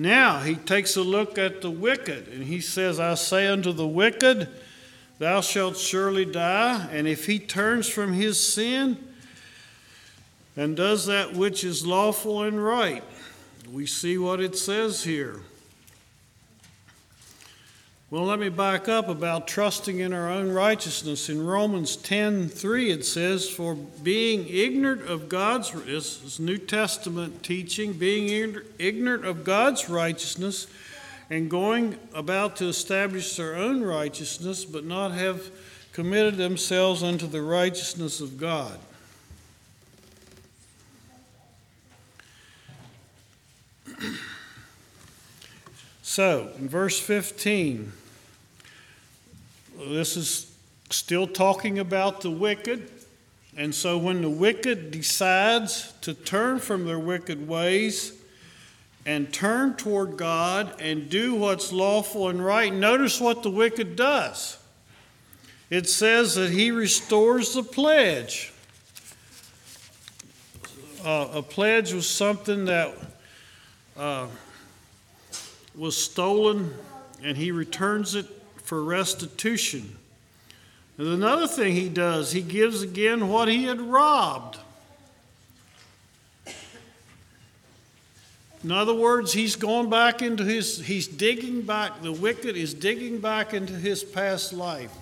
Now 0.00 0.38
he 0.38 0.54
takes 0.54 0.96
a 0.96 1.02
look 1.02 1.36
at 1.36 1.60
the 1.60 1.70
wicked, 1.70 2.28
and 2.28 2.44
he 2.44 2.62
says, 2.62 2.98
I 2.98 3.12
say 3.16 3.46
unto 3.46 3.70
the 3.70 3.86
wicked, 3.86 4.48
Thou 5.18 5.42
shalt 5.42 5.76
surely 5.76 6.24
die. 6.24 6.88
And 6.90 7.06
if 7.06 7.26
he 7.26 7.38
turns 7.38 7.86
from 7.86 8.14
his 8.14 8.42
sin 8.42 8.96
and 10.56 10.74
does 10.74 11.04
that 11.04 11.34
which 11.34 11.64
is 11.64 11.86
lawful 11.86 12.42
and 12.42 12.64
right, 12.64 13.04
we 13.70 13.84
see 13.84 14.16
what 14.16 14.40
it 14.40 14.56
says 14.56 15.04
here. 15.04 15.40
Well, 18.10 18.24
let 18.24 18.40
me 18.40 18.48
back 18.48 18.88
up 18.88 19.08
about 19.08 19.46
trusting 19.46 20.00
in 20.00 20.12
our 20.12 20.28
own 20.28 20.50
righteousness. 20.50 21.28
In 21.28 21.46
Romans 21.46 21.94
10:3 21.94 22.90
it 22.90 23.06
says, 23.06 23.48
"For 23.48 23.76
being 23.76 24.48
ignorant 24.48 25.02
of 25.02 25.28
God's 25.28 25.70
this 25.86 26.20
is 26.24 26.40
New 26.40 26.58
Testament 26.58 27.44
teaching, 27.44 27.92
being 27.92 28.56
ignorant 28.80 29.24
of 29.24 29.44
God's 29.44 29.88
righteousness 29.88 30.66
and 31.30 31.48
going 31.48 32.00
about 32.12 32.56
to 32.56 32.66
establish 32.66 33.36
their 33.36 33.54
own 33.54 33.82
righteousness, 33.82 34.64
but 34.64 34.84
not 34.84 35.12
have 35.12 35.48
committed 35.92 36.36
themselves 36.36 37.04
unto 37.04 37.28
the 37.28 37.42
righteousness 37.42 38.20
of 38.20 38.38
God." 38.38 38.80
So, 46.02 46.50
in 46.58 46.68
verse 46.68 46.98
15, 46.98 47.92
this 49.88 50.16
is 50.16 50.50
still 50.90 51.26
talking 51.26 51.78
about 51.78 52.20
the 52.20 52.30
wicked. 52.30 52.90
And 53.56 53.74
so 53.74 53.98
when 53.98 54.22
the 54.22 54.30
wicked 54.30 54.90
decides 54.90 55.92
to 56.02 56.14
turn 56.14 56.58
from 56.58 56.86
their 56.86 56.98
wicked 56.98 57.48
ways 57.48 58.12
and 59.06 59.32
turn 59.32 59.74
toward 59.76 60.16
God 60.16 60.80
and 60.80 61.08
do 61.08 61.34
what's 61.34 61.72
lawful 61.72 62.28
and 62.28 62.44
right, 62.44 62.72
notice 62.72 63.20
what 63.20 63.42
the 63.42 63.50
wicked 63.50 63.96
does. 63.96 64.58
It 65.68 65.88
says 65.88 66.34
that 66.34 66.50
he 66.50 66.70
restores 66.70 67.54
the 67.54 67.62
pledge. 67.62 68.52
Uh, 71.04 71.28
a 71.34 71.42
pledge 71.42 71.92
was 71.92 72.08
something 72.08 72.66
that 72.66 72.94
uh, 73.96 74.26
was 75.74 75.96
stolen, 75.96 76.74
and 77.22 77.36
he 77.36 77.52
returns 77.52 78.14
it 78.14 78.26
for 78.70 78.84
restitution. 78.84 79.96
And 80.96 81.08
another 81.08 81.48
thing 81.48 81.72
he 81.74 81.88
does, 81.88 82.30
he 82.30 82.40
gives 82.40 82.82
again 82.82 83.28
what 83.28 83.48
he 83.48 83.64
had 83.64 83.80
robbed. 83.80 84.58
In 88.62 88.70
other 88.70 88.94
words, 88.94 89.32
he's 89.32 89.56
going 89.56 89.90
back 89.90 90.22
into 90.22 90.44
his, 90.44 90.86
he's 90.86 91.08
digging 91.08 91.62
back, 91.62 92.00
the 92.02 92.12
wicked 92.12 92.56
is 92.56 92.72
digging 92.72 93.18
back 93.18 93.54
into 93.54 93.72
his 93.72 94.04
past 94.04 94.52
life. 94.52 94.92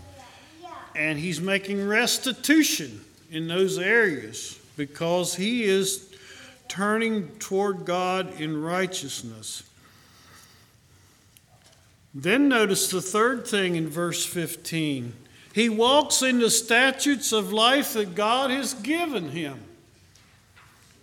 And 0.97 1.19
he's 1.19 1.39
making 1.39 1.87
restitution 1.87 3.03
in 3.31 3.49
those 3.49 3.79
areas 3.79 4.59
because 4.79 5.35
he 5.35 5.65
is 5.65 6.11
turning 6.69 7.29
toward 7.39 7.85
God 7.85 8.41
in 8.41 8.63
righteousness. 8.63 9.63
Then 12.21 12.49
notice 12.49 12.89
the 12.89 13.01
third 13.01 13.47
thing 13.47 13.77
in 13.77 13.89
verse 13.89 14.27
15. 14.27 15.13
He 15.55 15.69
walks 15.69 16.21
in 16.21 16.41
the 16.41 16.51
statutes 16.51 17.31
of 17.31 17.53
life 17.53 17.93
that 17.93 18.17
God 18.17 18.51
has 18.51 18.75
given 18.75 19.29
him. 19.29 19.61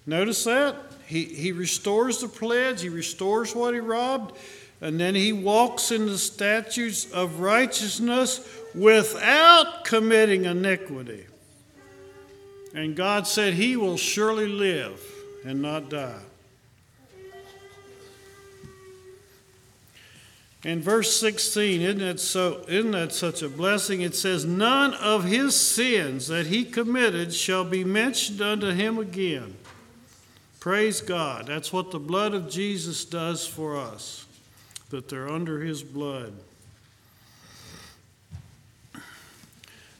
Notice 0.05 0.43
that? 0.43 0.75
He, 1.07 1.23
he 1.23 1.53
restores 1.53 2.19
the 2.19 2.27
pledge, 2.27 2.81
he 2.81 2.89
restores 2.89 3.55
what 3.55 3.73
he 3.73 3.79
robbed, 3.79 4.35
and 4.81 4.99
then 4.99 5.15
he 5.15 5.31
walks 5.31 5.89
in 5.89 6.05
the 6.05 6.17
statutes 6.17 7.09
of 7.13 7.39
righteousness 7.39 8.45
without 8.73 9.85
committing 9.85 10.43
iniquity. 10.43 11.27
And 12.73 12.93
God 12.93 13.25
said 13.25 13.53
he 13.53 13.77
will 13.77 13.95
surely 13.95 14.49
live 14.49 15.01
and 15.45 15.61
not 15.61 15.89
die. 15.89 16.23
In 20.65 20.81
verse 20.81 21.15
16, 21.19 21.79
isn't 21.79 21.99
that, 21.99 22.19
so, 22.19 22.65
isn't 22.67 22.89
that 22.89 23.13
such 23.13 23.43
a 23.43 23.49
blessing? 23.49 24.01
It 24.01 24.15
says, 24.15 24.45
None 24.45 24.95
of 24.95 25.23
his 25.25 25.55
sins 25.55 26.27
that 26.29 26.47
he 26.47 26.65
committed 26.65 27.35
shall 27.35 27.63
be 27.63 27.83
mentioned 27.83 28.41
unto 28.41 28.71
him 28.71 28.97
again. 28.97 29.57
Praise 30.59 31.01
God. 31.01 31.45
That's 31.45 31.71
what 31.71 31.91
the 31.91 31.99
blood 31.99 32.33
of 32.33 32.49
Jesus 32.49 33.05
does 33.05 33.45
for 33.45 33.77
us, 33.77 34.25
that 34.89 35.07
they're 35.07 35.29
under 35.29 35.59
his 35.59 35.83
blood. 35.83 36.33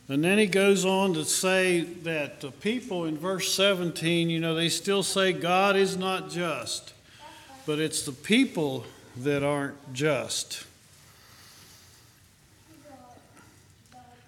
And 0.10 0.24
then 0.24 0.40
he 0.40 0.48
goes 0.48 0.84
on 0.84 1.14
to 1.14 1.26
say 1.26 1.82
that 1.82 2.42
the 2.42 2.50
people 2.50 3.06
in 3.06 3.20
verse 3.20 3.54
17, 3.54 4.32
you 4.32 4.40
know, 4.40 4.56
they 4.56 4.70
still 4.70 5.04
say 5.04 5.32
God 5.32 5.76
is 5.76 5.96
not 5.96 6.32
just, 6.32 6.96
but 7.68 7.78
it's 7.78 8.02
the 8.02 8.12
people 8.12 8.84
that 9.18 9.44
aren't 9.44 9.94
just. 9.94 10.66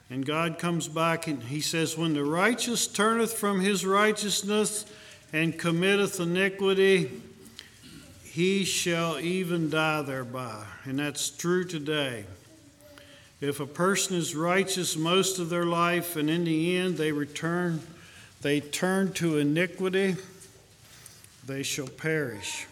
And 0.09 0.25
God 0.25 0.57
comes 0.57 0.87
back 0.87 1.27
and 1.27 1.43
he 1.43 1.59
says, 1.59 1.97
When 1.97 2.13
the 2.13 2.23
righteous 2.23 2.87
turneth 2.87 3.33
from 3.33 3.59
his 3.59 3.85
righteousness 3.85 4.85
and 5.33 5.57
committeth 5.57 6.19
iniquity, 6.19 7.11
he 8.23 8.63
shall 8.63 9.19
even 9.19 9.69
die 9.69 10.01
thereby. 10.03 10.63
And 10.85 10.99
that's 10.99 11.29
true 11.29 11.65
today. 11.65 12.25
If 13.41 13.59
a 13.59 13.67
person 13.67 14.15
is 14.15 14.35
righteous 14.35 14.95
most 14.95 15.39
of 15.39 15.49
their 15.49 15.65
life 15.65 16.15
and 16.15 16.29
in 16.29 16.45
the 16.45 16.77
end 16.77 16.97
they 16.97 17.11
return, 17.11 17.81
they 18.41 18.61
turn 18.61 19.11
to 19.13 19.37
iniquity, 19.37 20.15
they 21.45 21.63
shall 21.63 21.87
perish. 21.87 22.65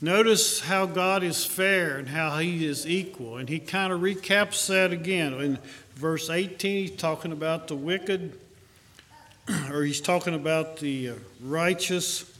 Notice 0.00 0.60
how 0.60 0.86
God 0.86 1.22
is 1.22 1.44
fair 1.44 1.96
and 1.96 2.08
how 2.08 2.38
He 2.38 2.66
is 2.66 2.86
equal. 2.86 3.36
And 3.38 3.48
He 3.48 3.58
kind 3.58 3.92
of 3.92 4.00
recaps 4.00 4.66
that 4.68 4.92
again. 4.92 5.34
In 5.34 5.58
verse 5.94 6.28
18, 6.28 6.86
He's 6.86 6.96
talking 6.96 7.32
about 7.32 7.68
the 7.68 7.76
wicked, 7.76 8.38
or 9.70 9.82
He's 9.82 10.00
talking 10.00 10.34
about 10.34 10.78
the 10.78 11.10
uh, 11.10 11.14
righteous 11.42 12.36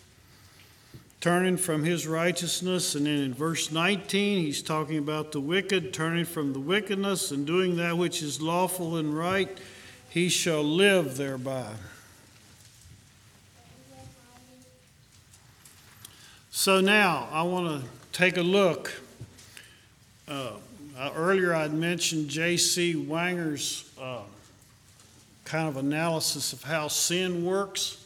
turning 1.26 1.56
from 1.56 1.82
his 1.82 2.06
righteousness. 2.06 2.94
And 2.94 3.06
then 3.06 3.18
in 3.18 3.34
verse 3.34 3.72
19, 3.72 4.44
he's 4.44 4.62
talking 4.62 4.98
about 4.98 5.32
the 5.32 5.40
wicked 5.40 5.92
turning 5.92 6.24
from 6.24 6.52
the 6.52 6.60
wickedness 6.60 7.32
and 7.32 7.44
doing 7.44 7.76
that 7.78 7.98
which 7.98 8.22
is 8.22 8.40
lawful 8.40 8.96
and 8.96 9.16
right. 9.16 9.48
He 10.08 10.28
shall 10.28 10.62
live 10.62 11.16
thereby. 11.16 11.72
So 16.58 16.80
now 16.80 17.28
I 17.30 17.42
want 17.42 17.82
to 17.82 17.88
take 18.12 18.38
a 18.38 18.42
look. 18.42 18.90
Uh, 20.26 20.52
earlier 21.14 21.54
I'd 21.54 21.74
mentioned 21.74 22.30
J.C. 22.30 22.96
Wenger's 22.96 23.90
uh, 24.00 24.22
kind 25.44 25.68
of 25.68 25.76
analysis 25.76 26.54
of 26.54 26.62
how 26.62 26.88
sin 26.88 27.44
works. 27.44 28.02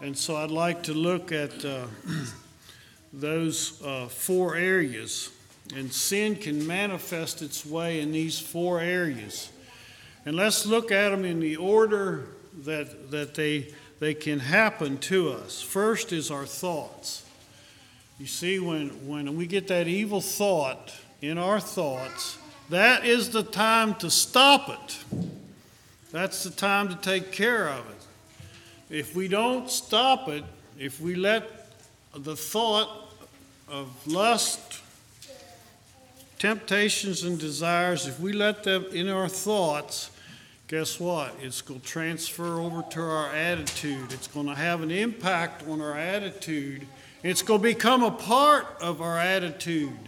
And 0.00 0.16
so 0.16 0.36
I'd 0.36 0.52
like 0.52 0.84
to 0.84 0.94
look 0.94 1.32
at 1.32 1.64
uh, 1.64 1.86
those 3.12 3.82
uh, 3.82 4.06
four 4.06 4.54
areas. 4.54 5.30
And 5.74 5.92
sin 5.92 6.36
can 6.36 6.64
manifest 6.64 7.42
its 7.42 7.66
way 7.66 7.98
in 7.98 8.12
these 8.12 8.38
four 8.38 8.78
areas. 8.78 9.50
And 10.24 10.36
let's 10.36 10.64
look 10.64 10.92
at 10.92 11.08
them 11.08 11.24
in 11.24 11.40
the 11.40 11.56
order 11.56 12.28
that, 12.62 13.10
that 13.10 13.34
they, 13.34 13.74
they 13.98 14.14
can 14.14 14.38
happen 14.38 14.96
to 14.98 15.32
us. 15.32 15.60
First 15.60 16.12
is 16.12 16.30
our 16.30 16.46
thoughts. 16.46 17.24
You 18.18 18.26
see, 18.26 18.60
when, 18.60 18.88
when 19.08 19.36
we 19.36 19.46
get 19.46 19.66
that 19.68 19.88
evil 19.88 20.20
thought 20.20 20.94
in 21.20 21.36
our 21.36 21.58
thoughts, 21.58 22.38
that 22.70 23.04
is 23.04 23.30
the 23.30 23.42
time 23.42 23.94
to 23.96 24.10
stop 24.10 24.68
it. 24.68 24.98
That's 26.12 26.44
the 26.44 26.50
time 26.50 26.88
to 26.88 26.94
take 26.94 27.32
care 27.32 27.68
of 27.68 27.84
it. 27.90 28.94
If 28.96 29.16
we 29.16 29.26
don't 29.26 29.68
stop 29.68 30.28
it, 30.28 30.44
if 30.78 31.00
we 31.00 31.16
let 31.16 31.72
the 32.16 32.36
thought 32.36 33.12
of 33.68 33.88
lust, 34.06 34.80
temptations, 36.38 37.24
and 37.24 37.36
desires, 37.38 38.06
if 38.06 38.20
we 38.20 38.32
let 38.32 38.62
them 38.62 38.86
in 38.92 39.08
our 39.08 39.28
thoughts, 39.28 40.12
guess 40.68 41.00
what? 41.00 41.34
It's 41.42 41.62
going 41.62 41.80
to 41.80 41.86
transfer 41.86 42.60
over 42.60 42.82
to 42.90 43.00
our 43.00 43.34
attitude. 43.34 44.12
It's 44.12 44.28
going 44.28 44.46
to 44.46 44.54
have 44.54 44.82
an 44.82 44.92
impact 44.92 45.66
on 45.66 45.80
our 45.80 45.98
attitude 45.98 46.86
it's 47.24 47.40
going 47.40 47.62
to 47.62 47.68
become 47.68 48.02
a 48.02 48.10
part 48.10 48.66
of 48.82 49.00
our 49.00 49.18
attitude. 49.18 49.98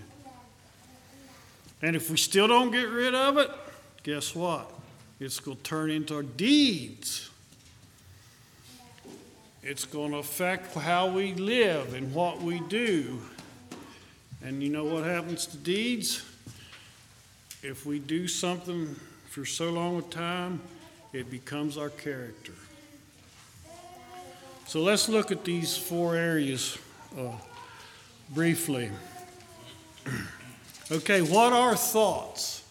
And 1.80 1.96
if 1.96 2.10
we 2.10 2.18
still 2.18 2.46
don't 2.46 2.70
get 2.70 2.90
rid 2.90 3.14
of 3.14 3.38
it, 3.38 3.50
guess 4.02 4.34
what? 4.34 4.70
It's 5.18 5.40
going 5.40 5.56
to 5.56 5.62
turn 5.62 5.90
into 5.90 6.14
our 6.14 6.22
deeds. 6.22 7.30
It's 9.62 9.86
going 9.86 10.12
to 10.12 10.18
affect 10.18 10.74
how 10.74 11.08
we 11.08 11.32
live 11.32 11.94
and 11.94 12.14
what 12.14 12.42
we 12.42 12.60
do. 12.60 13.18
And 14.44 14.62
you 14.62 14.68
know 14.68 14.84
what 14.84 15.04
happens 15.04 15.46
to 15.46 15.56
deeds? 15.56 16.22
If 17.62 17.86
we 17.86 17.98
do 17.98 18.28
something 18.28 18.94
for 19.30 19.46
so 19.46 19.70
long 19.70 19.98
a 19.98 20.02
time, 20.02 20.60
it 21.14 21.30
becomes 21.30 21.78
our 21.78 21.88
character. 21.88 22.52
So 24.66 24.82
let's 24.82 25.08
look 25.08 25.32
at 25.32 25.44
these 25.44 25.78
four 25.78 26.14
areas 26.14 26.76
uh, 27.16 27.30
briefly. 28.30 28.90
okay, 30.90 31.22
what 31.22 31.52
are 31.52 31.76
thoughts? 31.76 32.62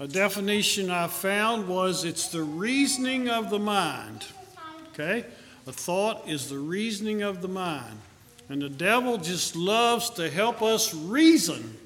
A 0.00 0.08
definition 0.08 0.90
I 0.90 1.06
found 1.06 1.68
was 1.68 2.04
it's 2.04 2.28
the 2.28 2.42
reasoning 2.42 3.28
of 3.28 3.50
the 3.50 3.58
mind. 3.58 4.26
Okay? 4.92 5.24
A 5.66 5.72
thought 5.72 6.28
is 6.28 6.48
the 6.48 6.58
reasoning 6.58 7.22
of 7.22 7.40
the 7.40 7.48
mind. 7.48 7.98
And 8.48 8.60
the 8.60 8.68
devil 8.68 9.16
just 9.16 9.54
loves 9.54 10.10
to 10.10 10.28
help 10.28 10.60
us 10.60 10.92
reason 10.92 11.76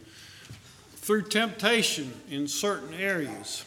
through 0.96 1.22
temptation 1.22 2.12
in 2.30 2.48
certain 2.48 2.94
areas. 2.94 3.64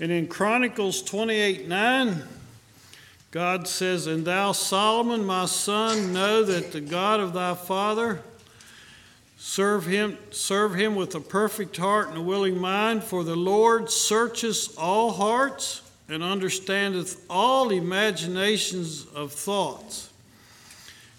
And 0.00 0.12
in 0.12 0.28
Chronicles 0.28 1.02
28 1.02 1.66
9, 1.66 2.22
God 3.30 3.68
says, 3.68 4.06
And 4.06 4.24
thou, 4.24 4.52
Solomon, 4.52 5.24
my 5.24 5.44
son, 5.44 6.12
know 6.12 6.42
that 6.44 6.72
the 6.72 6.80
God 6.80 7.20
of 7.20 7.34
thy 7.34 7.54
father, 7.54 8.22
serve 9.36 9.86
him, 9.86 10.16
serve 10.30 10.74
him 10.74 10.96
with 10.96 11.14
a 11.14 11.20
perfect 11.20 11.76
heart 11.76 12.08
and 12.08 12.16
a 12.16 12.22
willing 12.22 12.58
mind, 12.58 13.04
for 13.04 13.24
the 13.24 13.36
Lord 13.36 13.90
searcheth 13.90 14.78
all 14.78 15.12
hearts 15.12 15.82
and 16.08 16.22
understandeth 16.22 17.24
all 17.28 17.70
imaginations 17.70 19.06
of 19.14 19.32
thoughts. 19.32 20.10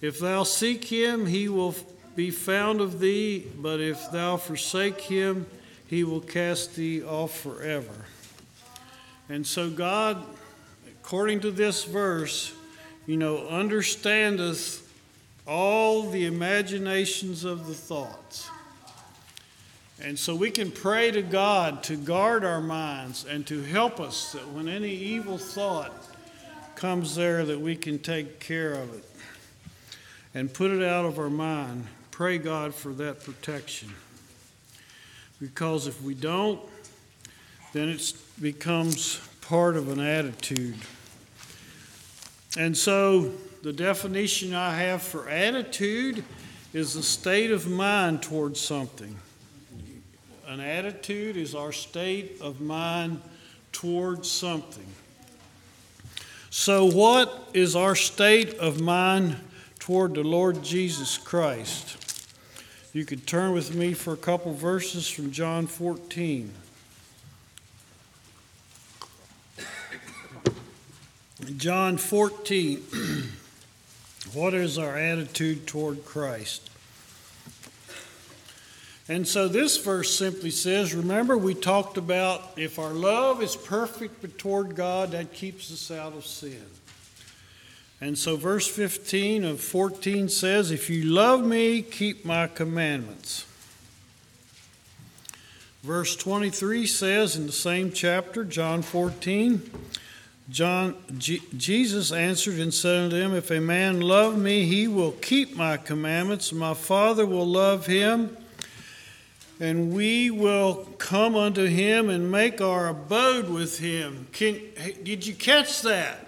If 0.01 0.19
thou 0.19 0.43
seek 0.43 0.85
him, 0.85 1.27
he 1.27 1.47
will 1.47 1.75
be 2.15 2.31
found 2.31 2.81
of 2.81 2.99
thee, 2.99 3.45
but 3.59 3.79
if 3.79 4.09
thou 4.11 4.37
forsake 4.37 4.99
him, 5.01 5.45
he 5.85 6.03
will 6.03 6.21
cast 6.21 6.75
thee 6.75 7.03
off 7.03 7.39
forever. 7.39 8.05
And 9.27 9.45
so 9.45 9.69
God 9.69 10.23
according 11.09 11.39
to 11.39 11.49
this 11.49 11.85
verse, 11.85 12.53
you 13.07 13.17
know, 13.17 13.47
understandeth 13.47 14.87
all 15.47 16.07
the 16.07 16.27
imaginations 16.27 17.43
of 17.43 17.65
the 17.65 17.73
thoughts. 17.73 18.47
And 19.99 20.19
so 20.19 20.35
we 20.35 20.51
can 20.51 20.69
pray 20.69 21.09
to 21.09 21.23
God 21.23 21.81
to 21.85 21.95
guard 21.95 22.45
our 22.45 22.61
minds 22.61 23.25
and 23.25 23.47
to 23.47 23.63
help 23.63 23.99
us 23.99 24.33
that 24.33 24.47
when 24.49 24.69
any 24.69 24.91
evil 24.91 25.39
thought 25.39 25.91
comes 26.75 27.15
there 27.15 27.43
that 27.43 27.59
we 27.59 27.75
can 27.75 27.97
take 27.97 28.39
care 28.39 28.73
of 28.73 28.93
it 28.93 29.03
and 30.35 30.53
put 30.53 30.69
it 30.69 30.83
out 30.83 31.05
of 31.05 31.17
our 31.17 31.31
mind. 31.31 31.87
Pray 32.11 32.37
God 32.37 32.75
for 32.75 32.93
that 32.93 33.23
protection. 33.23 33.89
Because 35.41 35.87
if 35.87 36.03
we 36.03 36.13
don't, 36.13 36.61
then 37.73 37.89
it 37.89 38.13
becomes 38.39 39.19
part 39.41 39.75
of 39.75 39.89
an 39.89 39.99
attitude. 39.99 40.75
And 42.57 42.75
so 42.75 43.31
the 43.62 43.73
definition 43.73 44.53
I 44.53 44.75
have 44.75 45.01
for 45.01 45.29
attitude 45.29 46.23
is 46.73 46.95
a 46.95 47.03
state 47.03 47.51
of 47.51 47.67
mind 47.67 48.23
towards 48.23 48.59
something. 48.59 49.15
An 50.47 50.59
attitude 50.59 51.38
is 51.38 51.53
our 51.53 51.71
state 51.71 52.41
of 52.41 52.59
mind 52.59 53.21
towards 53.71 54.29
something. 54.31 54.85
So, 56.49 56.85
what 56.85 57.49
is 57.53 57.75
our 57.75 57.95
state 57.95 58.55
of 58.55 58.81
mind 58.81 59.35
toward 59.77 60.15
the 60.15 60.23
Lord 60.23 60.63
Jesus 60.63 61.19
Christ? 61.19 61.97
You 62.93 63.05
could 63.05 63.27
turn 63.27 63.53
with 63.53 63.75
me 63.75 63.93
for 63.93 64.13
a 64.13 64.17
couple 64.17 64.53
verses 64.53 65.07
from 65.07 65.29
John 65.29 65.67
14. 65.67 66.51
John 71.57 71.97
14, 71.97 72.83
what 74.33 74.53
is 74.53 74.77
our 74.77 74.97
attitude 74.97 75.65
toward 75.65 76.05
Christ? 76.05 76.69
And 79.07 79.27
so 79.27 79.47
this 79.47 79.77
verse 79.77 80.15
simply 80.15 80.51
says, 80.51 80.93
remember, 80.93 81.35
we 81.35 81.55
talked 81.55 81.97
about 81.97 82.51
if 82.57 82.77
our 82.77 82.93
love 82.93 83.41
is 83.41 83.55
perfect 83.55 84.38
toward 84.38 84.75
God, 84.75 85.12
that 85.12 85.33
keeps 85.33 85.71
us 85.71 85.89
out 85.89 86.13
of 86.13 86.25
sin. 86.25 86.63
And 88.01 88.17
so 88.17 88.35
verse 88.35 88.67
15 88.67 89.43
of 89.43 89.59
14 89.59 90.29
says, 90.29 90.71
If 90.71 90.89
you 90.89 91.03
love 91.03 91.43
me, 91.43 91.81
keep 91.81 92.23
my 92.23 92.47
commandments. 92.47 93.45
Verse 95.83 96.15
23 96.15 96.85
says 96.85 97.35
in 97.35 97.45
the 97.45 97.51
same 97.51 97.91
chapter, 97.91 98.43
John 98.45 98.81
14, 98.83 99.69
John, 100.49 100.95
G- 101.17 101.43
Jesus 101.55 102.12
answered 102.12 102.59
and 102.59 102.73
said 102.73 103.03
unto 103.03 103.15
him, 103.17 103.35
If 103.35 103.51
a 103.51 103.59
man 103.59 104.01
love 104.01 104.38
me, 104.38 104.65
he 104.65 104.88
will 104.88 105.12
keep 105.12 105.55
my 105.55 105.77
commandments. 105.77 106.51
My 106.51 106.73
Father 106.73 107.25
will 107.25 107.45
love 107.45 107.85
him, 107.85 108.35
and 109.59 109.93
we 109.93 110.31
will 110.31 110.88
come 110.97 111.35
unto 111.35 111.65
him 111.65 112.09
and 112.09 112.31
make 112.31 112.62
our 112.62 112.88
abode 112.88 113.49
with 113.49 113.77
him. 113.77 114.27
Can, 114.31 114.59
did 115.03 115.27
you 115.27 115.35
catch 115.35 115.83
that? 115.83 116.27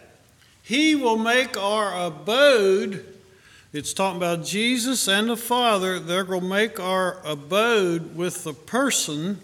He 0.61 0.93
will 0.93 1.17
make 1.17 1.57
our 1.57 2.05
abode. 2.05 3.03
It's 3.73 3.93
talking 3.93 4.17
about 4.17 4.45
Jesus 4.45 5.07
and 5.07 5.29
the 5.29 5.37
Father. 5.37 5.99
They're 5.99 6.23
going 6.23 6.41
to 6.41 6.47
make 6.47 6.79
our 6.79 7.17
abode 7.25 8.15
with 8.15 8.43
the 8.43 8.53
person 8.53 9.39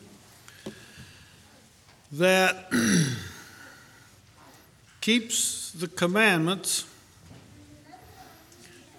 that 2.12 2.72
keeps 5.08 5.72
the 5.72 5.88
commandments. 5.88 6.86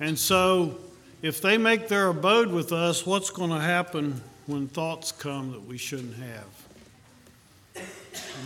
And 0.00 0.18
so, 0.18 0.78
if 1.20 1.42
they 1.42 1.58
make 1.58 1.88
their 1.88 2.08
abode 2.08 2.50
with 2.50 2.72
us, 2.72 3.04
what's 3.04 3.28
going 3.28 3.50
to 3.50 3.60
happen 3.60 4.22
when 4.46 4.68
thoughts 4.68 5.12
come 5.12 5.52
that 5.52 5.66
we 5.66 5.76
shouldn't 5.76 6.14
have. 6.14 7.84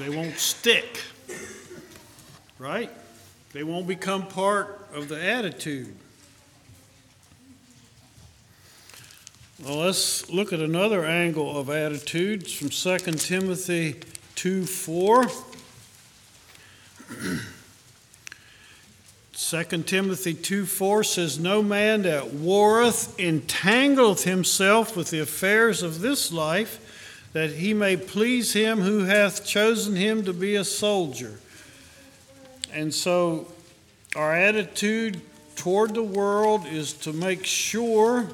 They 0.01 0.11
won't 0.11 0.39
stick, 0.39 1.03
right? 2.59 2.91
They 3.53 3.63
won't 3.63 3.87
become 3.87 4.27
part 4.27 4.89
of 4.93 5.07
the 5.07 5.23
attitude. 5.23 5.95
Well, 9.65 9.77
let's 9.77 10.29
look 10.29 10.53
at 10.53 10.59
another 10.59 11.05
angle 11.05 11.57
of 11.57 11.71
attitudes 11.71 12.53
from 12.53 12.71
2 12.71 12.99
Timothy 12.99 14.01
2 14.35 14.67
4. 14.67 15.52
2 19.35 19.65
Timothy 19.83 20.35
2 20.35 20.67
4 20.67 21.05
says, 21.05 21.39
No 21.39 21.63
man 21.63 22.03
that 22.03 22.33
warreth 22.33 23.17
entangleth 23.19 24.25
himself 24.25 24.97
with 24.97 25.11
the 25.11 25.21
affairs 25.21 25.83
of 25.83 26.01
this 26.01 26.33
life, 26.33 27.29
that 27.33 27.51
he 27.51 27.75
may 27.75 27.97
please 27.97 28.53
him 28.53 28.81
who 28.81 29.05
hath 29.05 29.45
chosen 29.45 29.97
him 29.97 30.25
to 30.25 30.33
be 30.33 30.55
a 30.55 30.65
soldier. 30.65 31.39
And 32.73 32.93
so, 32.95 33.49
our 34.17 34.35
attitude 34.35 35.21
toward 35.57 35.95
the 35.95 36.03
world 36.03 36.67
is 36.67 36.93
to 36.93 37.13
make 37.13 37.45
sure 37.45 38.29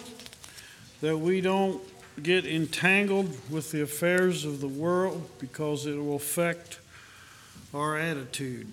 that 1.00 1.18
we 1.18 1.40
don't 1.40 1.80
get 2.22 2.44
entangled 2.44 3.36
with 3.50 3.70
the 3.70 3.82
affairs 3.82 4.44
of 4.44 4.60
the 4.60 4.68
world 4.68 5.28
because 5.38 5.86
it 5.86 5.96
will 5.96 6.16
affect 6.16 6.78
our 7.74 7.96
attitude. 7.96 8.70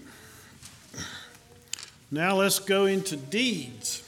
Now 2.11 2.35
let's 2.35 2.59
go 2.59 2.85
into 2.85 3.17
deeds. 3.17 4.07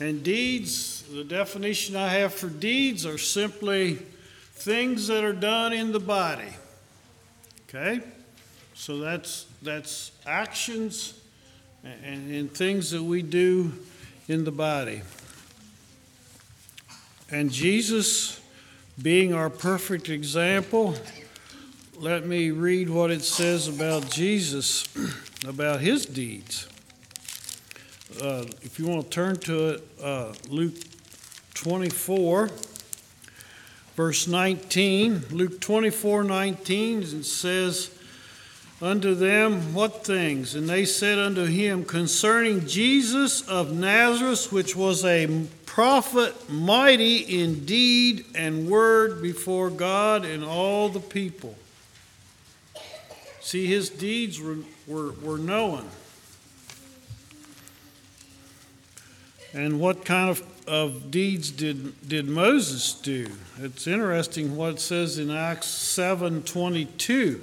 And 0.00 0.22
deeds, 0.22 1.02
the 1.02 1.24
definition 1.24 1.96
I 1.96 2.08
have 2.14 2.34
for 2.34 2.48
deeds 2.48 3.06
are 3.06 3.18
simply 3.18 3.94
things 4.54 5.06
that 5.08 5.24
are 5.24 5.32
done 5.32 5.72
in 5.72 5.92
the 5.92 6.00
body. 6.00 6.52
Okay? 7.68 8.00
So 8.74 8.98
that's 8.98 9.46
that's 9.62 10.12
actions 10.26 11.20
and, 11.84 12.32
and 12.32 12.50
things 12.52 12.90
that 12.90 13.02
we 13.02 13.22
do 13.22 13.72
in 14.28 14.44
the 14.44 14.50
body. 14.50 15.02
And 17.30 17.50
Jesus, 17.50 18.40
being 19.00 19.32
our 19.32 19.50
perfect 19.50 20.08
example, 20.08 20.94
let 21.98 22.26
me 22.26 22.50
read 22.50 22.90
what 22.90 23.10
it 23.10 23.22
says 23.22 23.68
about 23.68 24.10
Jesus, 24.10 24.86
about 25.46 25.80
his 25.80 26.06
deeds. 26.06 26.68
Uh, 28.20 28.44
if 28.62 28.78
you 28.78 28.86
want 28.86 29.04
to 29.04 29.10
turn 29.10 29.36
to 29.36 29.68
it, 29.70 29.88
uh, 30.02 30.32
Luke 30.48 30.74
24, 31.54 32.50
verse 33.96 34.26
19. 34.26 35.24
Luke 35.30 35.60
24, 35.60 36.24
19, 36.24 37.02
it 37.02 37.24
says, 37.24 37.90
Unto 38.82 39.14
them 39.14 39.72
what 39.72 40.04
things? 40.04 40.54
And 40.54 40.68
they 40.68 40.84
said 40.84 41.18
unto 41.18 41.44
him, 41.44 41.84
Concerning 41.84 42.66
Jesus 42.66 43.46
of 43.48 43.72
Nazareth, 43.72 44.52
which 44.52 44.74
was 44.74 45.04
a 45.04 45.46
prophet, 45.64 46.50
mighty 46.50 47.18
in 47.18 47.64
deed 47.64 48.26
and 48.34 48.68
word 48.68 49.22
before 49.22 49.70
God 49.70 50.24
and 50.24 50.44
all 50.44 50.88
the 50.88 51.00
people 51.00 51.56
See, 53.44 53.66
his 53.66 53.90
deeds 53.90 54.40
were, 54.40 54.56
were, 54.86 55.12
were 55.22 55.36
known. 55.36 55.84
And 59.52 59.78
what 59.78 60.06
kind 60.06 60.30
of, 60.30 60.42
of 60.66 61.10
deeds 61.10 61.50
did, 61.50 62.08
did 62.08 62.26
Moses 62.26 62.94
do? 62.94 63.30
It's 63.58 63.86
interesting 63.86 64.56
what 64.56 64.72
it 64.72 64.80
says 64.80 65.18
in 65.18 65.30
Acts 65.30 65.66
7.22. 65.66 67.38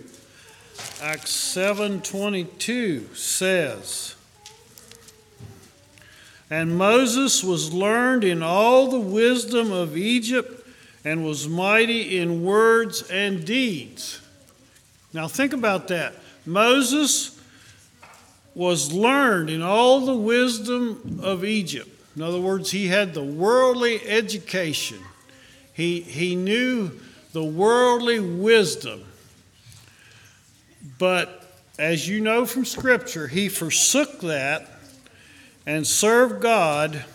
Acts 1.03 1.55
7.22 1.55 3.15
says, 3.15 4.15
And 6.49 6.79
Moses 6.79 7.43
was 7.43 7.71
learned 7.71 8.23
in 8.23 8.41
all 8.41 8.89
the 8.89 8.99
wisdom 8.99 9.71
of 9.71 9.95
Egypt 9.95 10.67
and 11.05 11.23
was 11.23 11.47
mighty 11.47 12.17
in 12.17 12.43
words 12.43 13.03
and 13.11 13.45
deeds. 13.45 14.20
Now, 15.13 15.27
think 15.27 15.53
about 15.53 15.89
that. 15.89 16.15
Moses 16.45 17.39
was 18.55 18.91
learned 18.91 19.49
in 19.49 19.61
all 19.61 20.01
the 20.01 20.15
wisdom 20.15 21.19
of 21.21 21.45
Egypt. 21.45 21.89
In 22.15 22.21
other 22.21 22.39
words, 22.39 22.71
he 22.71 22.87
had 22.87 23.13
the 23.13 23.23
worldly 23.23 24.01
education, 24.07 24.99
he, 25.73 26.01
he 26.01 26.35
knew 26.35 26.91
the 27.31 27.43
worldly 27.43 28.19
wisdom. 28.19 29.03
But 30.99 31.41
as 31.79 32.07
you 32.07 32.19
know 32.19 32.45
from 32.45 32.65
Scripture, 32.65 33.27
he 33.27 33.47
forsook 33.47 34.19
that 34.21 34.67
and 35.65 35.87
served 35.87 36.41
God, 36.41 37.05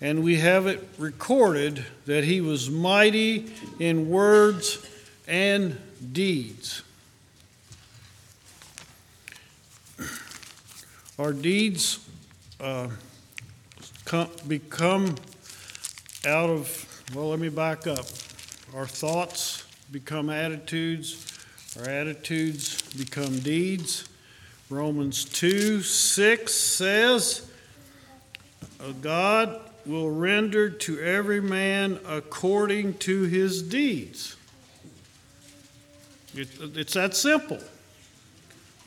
and 0.00 0.22
we 0.22 0.36
have 0.36 0.66
it 0.66 0.86
recorded 0.98 1.84
that 2.06 2.24
he 2.24 2.40
was 2.40 2.68
mighty 2.68 3.52
in 3.78 4.10
words 4.10 4.86
and 5.26 5.78
deeds. 6.12 6.82
Our 11.20 11.34
deeds 11.34 11.98
uh, 12.60 12.88
come, 14.06 14.30
become 14.48 15.16
out 16.26 16.48
of, 16.48 17.02
well, 17.14 17.28
let 17.28 17.38
me 17.38 17.50
back 17.50 17.86
up. 17.86 18.06
Our 18.74 18.86
thoughts 18.86 19.66
become 19.92 20.30
attitudes, 20.30 21.38
our 21.78 21.86
attitudes 21.86 22.80
become 22.94 23.38
deeds. 23.40 24.08
Romans 24.70 25.26
2 25.26 25.82
6 25.82 26.54
says, 26.54 27.50
God 29.02 29.60
will 29.84 30.10
render 30.10 30.70
to 30.70 31.00
every 31.00 31.42
man 31.42 32.00
according 32.06 32.94
to 32.94 33.24
his 33.24 33.60
deeds. 33.62 34.36
It, 36.34 36.48
it's 36.78 36.94
that 36.94 37.14
simple. 37.14 37.58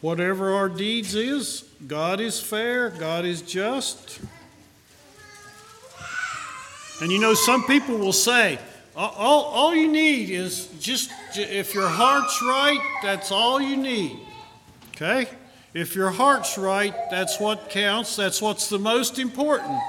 Whatever 0.02 0.56
our 0.56 0.68
deeds 0.68 1.14
is, 1.14 1.66
God 1.88 2.22
is 2.22 2.40
fair, 2.40 2.90
God 2.90 3.26
is 3.26 3.42
just. 3.42 4.20
And 7.02 7.12
you 7.12 7.20
know, 7.20 7.34
some 7.34 7.66
people 7.66 7.98
will 7.98 8.14
say, 8.14 8.60
all, 8.96 9.44
all 9.44 9.76
you 9.76 9.92
need 9.92 10.30
is 10.30 10.68
just, 10.80 11.12
if 11.36 11.74
your 11.74 11.88
heart's 11.88 12.42
right, 12.42 12.80
that's 13.02 13.32
all 13.32 13.60
you 13.60 13.76
need. 13.76 14.20
Okay? 14.96 15.28
If 15.74 15.96
your 15.96 16.12
heart's 16.12 16.58
right, 16.58 16.94
that's 17.10 17.40
what 17.40 17.70
counts, 17.70 18.16
that's 18.16 18.42
what's 18.42 18.70
the 18.70 18.78
most 18.78 19.18
important. 19.18 19.80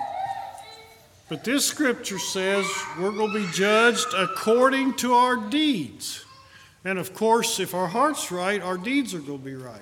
But 1.28 1.44
this 1.44 1.66
scripture 1.66 2.18
says 2.18 2.66
we're 2.98 3.12
going 3.12 3.32
to 3.32 3.46
be 3.46 3.52
judged 3.52 4.06
according 4.16 4.94
to 4.94 5.14
our 5.14 5.36
deeds. 5.36 6.24
And 6.84 6.98
of 6.98 7.14
course, 7.14 7.60
if 7.60 7.74
our 7.74 7.86
heart's 7.86 8.32
right, 8.32 8.60
our 8.62 8.78
deeds 8.78 9.14
are 9.14 9.20
going 9.20 9.38
to 9.38 9.44
be 9.44 9.54
right. 9.54 9.80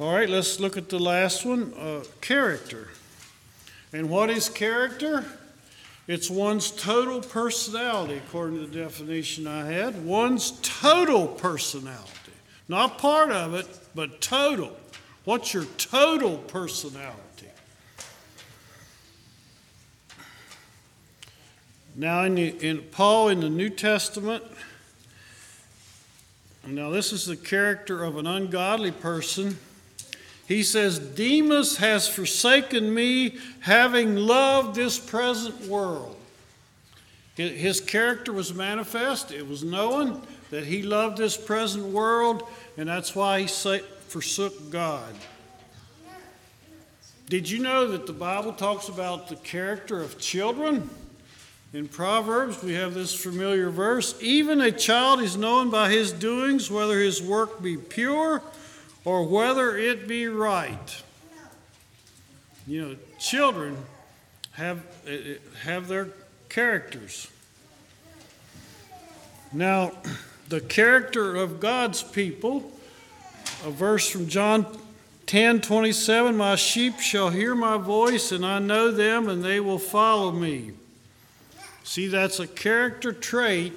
All 0.00 0.14
right, 0.14 0.28
let's 0.28 0.60
look 0.60 0.76
at 0.76 0.90
the 0.90 0.98
last 1.00 1.44
one 1.44 1.74
uh, 1.76 2.04
character. 2.20 2.88
And 3.92 4.08
what 4.08 4.30
is 4.30 4.48
character? 4.48 5.24
It's 6.06 6.30
one's 6.30 6.70
total 6.70 7.20
personality, 7.20 8.14
according 8.14 8.60
to 8.60 8.66
the 8.66 8.78
definition 8.78 9.48
I 9.48 9.66
had. 9.66 10.04
One's 10.04 10.52
total 10.62 11.26
personality. 11.26 12.32
Not 12.68 12.98
part 12.98 13.32
of 13.32 13.54
it, 13.54 13.66
but 13.92 14.20
total. 14.20 14.76
What's 15.24 15.52
your 15.52 15.64
total 15.78 16.38
personality? 16.38 17.48
Now, 21.96 22.22
in, 22.22 22.36
the, 22.36 22.48
in 22.64 22.82
Paul 22.92 23.30
in 23.30 23.40
the 23.40 23.50
New 23.50 23.68
Testament, 23.70 24.44
now 26.64 26.90
this 26.90 27.12
is 27.12 27.26
the 27.26 27.36
character 27.36 28.04
of 28.04 28.16
an 28.16 28.28
ungodly 28.28 28.92
person 28.92 29.58
he 30.48 30.62
says, 30.62 30.98
Demas 30.98 31.76
has 31.76 32.08
forsaken 32.08 32.94
me, 32.94 33.36
having 33.60 34.16
loved 34.16 34.74
this 34.74 34.98
present 34.98 35.66
world. 35.66 36.16
His 37.36 37.82
character 37.82 38.32
was 38.32 38.54
manifest. 38.54 39.30
It 39.30 39.46
was 39.46 39.62
known 39.62 40.22
that 40.48 40.64
he 40.64 40.82
loved 40.82 41.18
this 41.18 41.36
present 41.36 41.84
world, 41.84 42.48
and 42.78 42.88
that's 42.88 43.14
why 43.14 43.42
he 43.42 43.46
forsook 43.46 44.70
God. 44.70 45.14
Did 47.28 47.50
you 47.50 47.58
know 47.58 47.88
that 47.88 48.06
the 48.06 48.14
Bible 48.14 48.54
talks 48.54 48.88
about 48.88 49.28
the 49.28 49.36
character 49.36 50.00
of 50.00 50.18
children? 50.18 50.88
In 51.74 51.88
Proverbs, 51.88 52.62
we 52.62 52.72
have 52.72 52.94
this 52.94 53.14
familiar 53.14 53.68
verse 53.68 54.16
Even 54.22 54.62
a 54.62 54.72
child 54.72 55.20
is 55.20 55.36
known 55.36 55.68
by 55.68 55.90
his 55.90 56.10
doings, 56.10 56.70
whether 56.70 56.98
his 56.98 57.20
work 57.20 57.62
be 57.62 57.76
pure 57.76 58.42
or 59.04 59.24
whether 59.24 59.76
it 59.76 60.06
be 60.06 60.26
right. 60.26 61.02
You 62.66 62.82
know, 62.82 62.96
children 63.18 63.76
have, 64.52 64.82
eh, 65.06 65.10
eh, 65.10 65.34
have 65.62 65.88
their 65.88 66.08
characters. 66.48 67.28
Now, 69.52 69.92
the 70.48 70.60
character 70.60 71.36
of 71.36 71.60
God's 71.60 72.02
people, 72.02 72.70
a 73.64 73.70
verse 73.70 74.08
from 74.08 74.28
John 74.28 74.66
10 75.26 75.60
27 75.60 76.36
My 76.36 76.56
sheep 76.56 77.00
shall 77.00 77.30
hear 77.30 77.54
my 77.54 77.76
voice, 77.76 78.32
and 78.32 78.44
I 78.44 78.58
know 78.58 78.90
them, 78.90 79.28
and 79.28 79.44
they 79.44 79.60
will 79.60 79.78
follow 79.78 80.32
me. 80.32 80.72
See, 81.84 82.08
that's 82.08 82.40
a 82.40 82.46
character 82.46 83.12
trait 83.12 83.72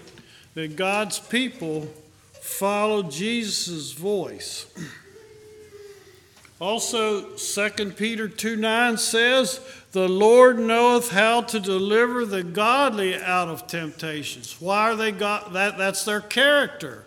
that 0.53 0.75
God's 0.75 1.19
people 1.19 1.87
follow 2.33 3.03
Jesus' 3.03 3.93
voice. 3.93 4.65
Also, 6.61 7.23
2 7.23 7.91
Peter 7.97 8.29
2 8.29 8.55
9 8.55 8.97
says, 8.97 9.59
The 9.91 10.07
Lord 10.07 10.59
knoweth 10.59 11.09
how 11.09 11.41
to 11.41 11.59
deliver 11.59 12.25
the 12.25 12.43
godly 12.43 13.15
out 13.15 13.49
of 13.49 13.67
temptations. 13.67 14.61
Why 14.61 14.91
are 14.91 14.95
they 14.95 15.11
got 15.11 15.53
that? 15.53 15.77
That's 15.77 16.05
their 16.05 16.21
character. 16.21 17.05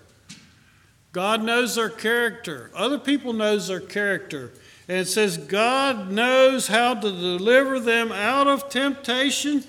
God 1.12 1.44
knows 1.44 1.76
their 1.76 1.88
character. 1.88 2.72
Other 2.74 2.98
people 2.98 3.32
knows 3.32 3.68
their 3.68 3.80
character. 3.80 4.52
And 4.88 4.98
it 4.98 5.06
says 5.06 5.38
God 5.38 6.10
knows 6.10 6.66
how 6.66 6.94
to 6.94 7.10
deliver 7.10 7.78
them 7.78 8.12
out 8.12 8.48
of 8.48 8.68
temptation 8.68 9.64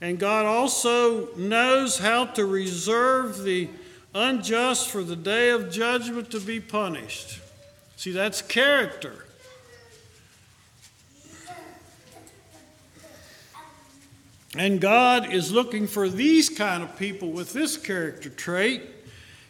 and 0.00 0.18
God 0.18 0.46
also 0.46 1.34
knows 1.36 1.98
how 1.98 2.24
to 2.24 2.46
reserve 2.46 3.42
the 3.42 3.68
unjust 4.14 4.88
for 4.88 5.04
the 5.04 5.16
day 5.16 5.50
of 5.50 5.70
judgment 5.70 6.30
to 6.30 6.40
be 6.40 6.58
punished. 6.58 7.40
See, 7.96 8.12
that's 8.12 8.40
character. 8.40 9.26
And 14.56 14.80
God 14.80 15.32
is 15.32 15.52
looking 15.52 15.86
for 15.86 16.08
these 16.08 16.48
kind 16.48 16.82
of 16.82 16.98
people 16.98 17.30
with 17.30 17.52
this 17.52 17.76
character 17.76 18.30
trait. 18.30 18.82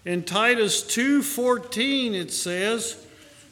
In 0.04 0.22
Titus 0.24 0.82
2:14 0.82 2.14
it 2.14 2.32
says, 2.32 2.96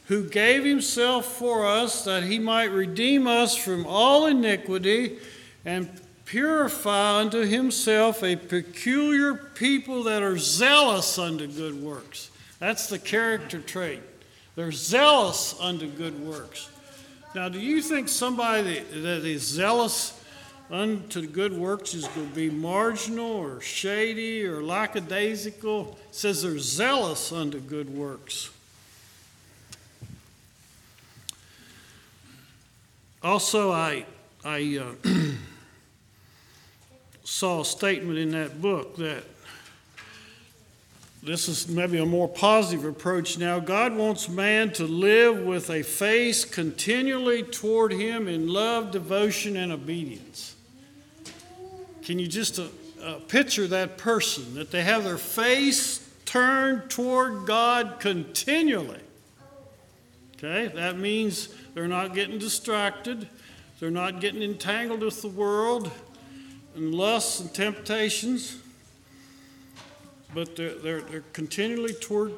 "Who 0.07 0.23
gave 0.23 0.63
himself 0.63 1.37
for 1.37 1.65
us 1.65 2.03
that 2.03 2.23
he 2.23 2.39
might 2.39 2.71
redeem 2.71 3.27
us 3.27 3.55
from 3.55 3.85
all 3.85 4.25
iniquity 4.27 5.17
and 5.65 5.89
purify 6.29 7.21
unto 7.21 7.39
himself 7.39 8.23
a 8.23 8.35
peculiar 8.35 9.33
people 9.33 10.03
that 10.03 10.21
are 10.21 10.37
zealous 10.37 11.17
unto 11.17 11.47
good 11.47 11.81
works. 11.81 12.29
That's 12.59 12.85
the 12.85 12.99
character 12.99 13.59
trait. 13.59 14.01
They're 14.55 14.71
zealous 14.71 15.55
unto 15.59 15.87
good 15.87 16.19
works. 16.23 16.69
Now, 17.33 17.49
do 17.49 17.59
you 17.59 17.81
think 17.81 18.09
somebody 18.09 18.79
that 18.79 19.25
is 19.25 19.41
zealous 19.41 20.13
unto 20.71 21.25
good 21.25 21.53
works 21.53 21.93
is 21.93 22.07
going 22.09 22.29
to 22.29 22.35
be 22.35 22.49
marginal 22.49 23.31
or 23.31 23.61
shady 23.61 24.45
or 24.45 24.61
lackadaisical? 24.61 25.97
It 26.09 26.15
says 26.15 26.43
they're 26.43 26.59
zealous 26.59 27.31
unto 27.31 27.59
good 27.59 27.89
works. 27.89 28.51
Also, 33.21 33.71
I, 33.71 34.05
I 34.45 34.79
uh, 35.03 35.09
saw 37.23 37.61
a 37.61 37.65
statement 37.65 38.17
in 38.17 38.31
that 38.31 38.61
book 38.61 38.95
that 38.97 39.23
this 41.21 41.49
is 41.49 41.67
maybe 41.67 41.97
a 41.97 42.05
more 42.05 42.29
positive 42.29 42.85
approach 42.85 43.37
now. 43.37 43.59
God 43.59 43.93
wants 43.93 44.29
man 44.29 44.71
to 44.73 44.85
live 44.85 45.39
with 45.39 45.69
a 45.69 45.83
face 45.83 46.45
continually 46.45 47.43
toward 47.43 47.91
Him 47.91 48.29
in 48.29 48.47
love, 48.47 48.91
devotion, 48.91 49.57
and 49.57 49.73
obedience. 49.73 50.48
Can 52.09 52.17
you 52.17 52.27
just 52.27 52.57
uh, 52.57 52.63
uh, 53.03 53.19
picture 53.27 53.67
that 53.67 53.99
person, 53.99 54.55
that 54.55 54.71
they 54.71 54.81
have 54.81 55.03
their 55.03 55.19
face 55.19 56.09
turned 56.25 56.89
toward 56.89 57.45
God 57.45 57.99
continually? 57.99 58.97
Okay, 60.35 60.71
that 60.73 60.97
means 60.97 61.49
they're 61.75 61.87
not 61.87 62.15
getting 62.15 62.39
distracted, 62.39 63.29
they're 63.79 63.91
not 63.91 64.21
getting 64.21 64.41
entangled 64.41 65.01
with 65.01 65.21
the 65.21 65.27
world, 65.27 65.91
and 66.73 66.95
lusts 66.95 67.41
and 67.41 67.53
temptations, 67.53 68.57
but 70.33 70.55
they're, 70.55 70.73
they're, 70.73 71.01
they're 71.01 71.23
continually 71.33 71.93
toward, 71.93 72.33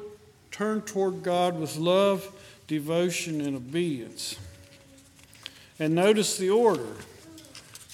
turned 0.50 0.86
toward 0.86 1.22
God 1.22 1.58
with 1.58 1.78
love, 1.78 2.30
devotion, 2.66 3.40
and 3.40 3.56
obedience. 3.56 4.38
And 5.78 5.94
notice 5.94 6.36
the 6.36 6.50
order. 6.50 6.88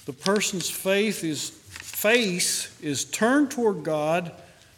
The 0.06 0.12
person's 0.14 0.70
faith 0.70 1.22
is 1.22 1.58
face 1.98 2.80
is 2.80 3.04
turned 3.04 3.50
toward 3.50 3.82
God, 3.82 4.30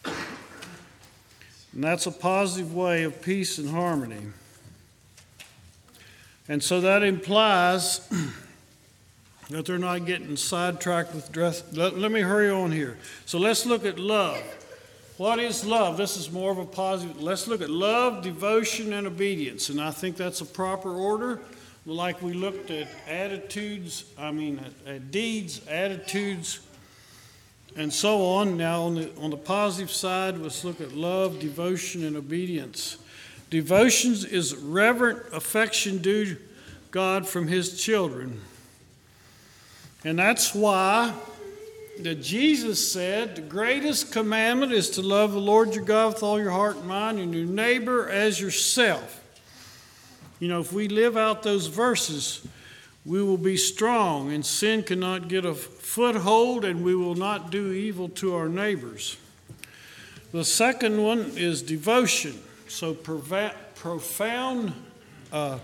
and 0.06 1.84
that's 1.84 2.06
a 2.06 2.10
positive 2.10 2.74
way 2.74 3.02
of 3.02 3.20
peace 3.20 3.58
and 3.58 3.68
harmony. 3.68 4.28
And 6.48 6.62
so 6.62 6.80
that 6.80 7.02
implies 7.02 8.08
that 9.50 9.66
they're 9.66 9.76
not 9.76 10.06
getting 10.06 10.34
sidetracked 10.34 11.14
with 11.14 11.30
dress. 11.30 11.62
Let, 11.74 11.98
let, 11.98 12.10
me 12.10 12.22
hurry 12.22 12.48
on 12.48 12.72
here. 12.72 12.96
So 13.26 13.38
let's 13.38 13.66
look 13.66 13.84
at 13.84 13.98
love. 13.98 14.42
What 15.18 15.38
is 15.38 15.66
love? 15.66 15.98
This 15.98 16.16
is 16.16 16.32
more 16.32 16.50
of 16.50 16.56
a 16.56 16.64
positive. 16.64 17.20
Let's 17.20 17.46
look 17.46 17.60
at 17.60 17.68
love, 17.68 18.22
devotion, 18.22 18.94
and 18.94 19.06
obedience. 19.06 19.68
And 19.68 19.78
I 19.78 19.90
think 19.90 20.16
that's 20.16 20.40
a 20.40 20.46
proper 20.46 20.94
order. 20.94 21.42
Like 21.84 22.22
we 22.22 22.32
looked 22.32 22.70
at 22.70 22.88
attitudes, 23.06 24.06
I 24.18 24.30
mean, 24.30 24.58
at, 24.86 24.94
at 24.94 25.10
deeds, 25.10 25.60
attitudes, 25.68 26.60
and 27.76 27.92
so 27.92 28.24
on. 28.24 28.56
Now, 28.56 28.82
on 28.82 28.94
the, 28.96 29.10
on 29.20 29.30
the 29.30 29.36
positive 29.36 29.90
side, 29.90 30.38
let's 30.38 30.64
look 30.64 30.80
at 30.80 30.92
love, 30.92 31.38
devotion, 31.38 32.04
and 32.04 32.16
obedience. 32.16 32.98
Devotions 33.50 34.24
is 34.24 34.54
reverent 34.54 35.20
affection 35.32 35.98
due 35.98 36.36
God 36.90 37.26
from 37.26 37.48
His 37.48 37.80
children. 37.80 38.40
And 40.04 40.18
that's 40.18 40.54
why 40.54 41.14
that 42.02 42.22
Jesus 42.22 42.90
said 42.92 43.36
the 43.36 43.42
greatest 43.42 44.12
commandment 44.12 44.72
is 44.72 44.90
to 44.90 45.02
love 45.02 45.32
the 45.32 45.40
Lord 45.40 45.74
your 45.74 45.84
God 45.84 46.14
with 46.14 46.22
all 46.22 46.40
your 46.40 46.50
heart 46.50 46.76
and 46.76 46.86
mind 46.86 47.18
and 47.18 47.34
your 47.34 47.44
neighbor 47.44 48.08
as 48.08 48.40
yourself. 48.40 49.22
You 50.38 50.48
know, 50.48 50.60
if 50.60 50.72
we 50.72 50.88
live 50.88 51.16
out 51.18 51.42
those 51.42 51.66
verses, 51.66 52.46
we 53.04 53.22
will 53.22 53.38
be 53.38 53.56
strong 53.56 54.32
and 54.32 54.44
sin 54.44 54.82
cannot 54.82 55.28
get 55.28 55.44
a 55.44 55.54
foothold 55.54 56.64
and 56.64 56.84
we 56.84 56.94
will 56.94 57.14
not 57.14 57.50
do 57.50 57.72
evil 57.72 58.08
to 58.08 58.34
our 58.34 58.48
neighbors. 58.48 59.16
The 60.32 60.44
second 60.44 61.02
one 61.02 61.32
is 61.36 61.62
devotion. 61.62 62.38
So 62.68 62.94
profound 62.94 64.72
uh, 65.32 65.58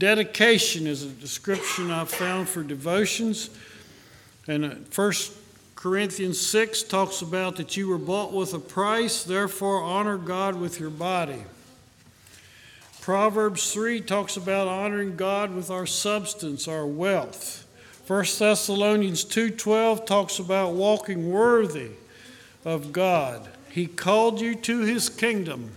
Dedication 0.00 0.86
is 0.86 1.02
a 1.02 1.10
description 1.10 1.90
I've 1.90 2.08
found 2.08 2.48
for 2.48 2.62
devotions. 2.62 3.50
And 4.48 4.64
1 4.64 4.88
uh, 4.96 5.12
Corinthians 5.76 6.40
6 6.40 6.84
talks 6.84 7.20
about 7.20 7.56
that 7.56 7.76
you 7.76 7.86
were 7.86 7.98
bought 7.98 8.32
with 8.32 8.54
a 8.54 8.58
price, 8.58 9.24
therefore 9.24 9.82
honor 9.82 10.16
God 10.16 10.56
with 10.56 10.80
your 10.80 10.88
body. 10.88 11.44
Proverbs 13.00 13.72
3 13.72 14.02
talks 14.02 14.36
about 14.36 14.68
honoring 14.68 15.16
God 15.16 15.54
with 15.54 15.70
our 15.70 15.86
substance, 15.86 16.68
our 16.68 16.86
wealth. 16.86 17.66
1 18.06 18.38
Thessalonians 18.38 19.24
2:12 19.24 20.04
talks 20.04 20.38
about 20.38 20.72
walking 20.72 21.30
worthy 21.30 21.92
of 22.64 22.92
God. 22.92 23.48
He 23.70 23.86
called 23.86 24.40
you 24.40 24.54
to 24.56 24.80
his 24.80 25.08
kingdom. 25.08 25.70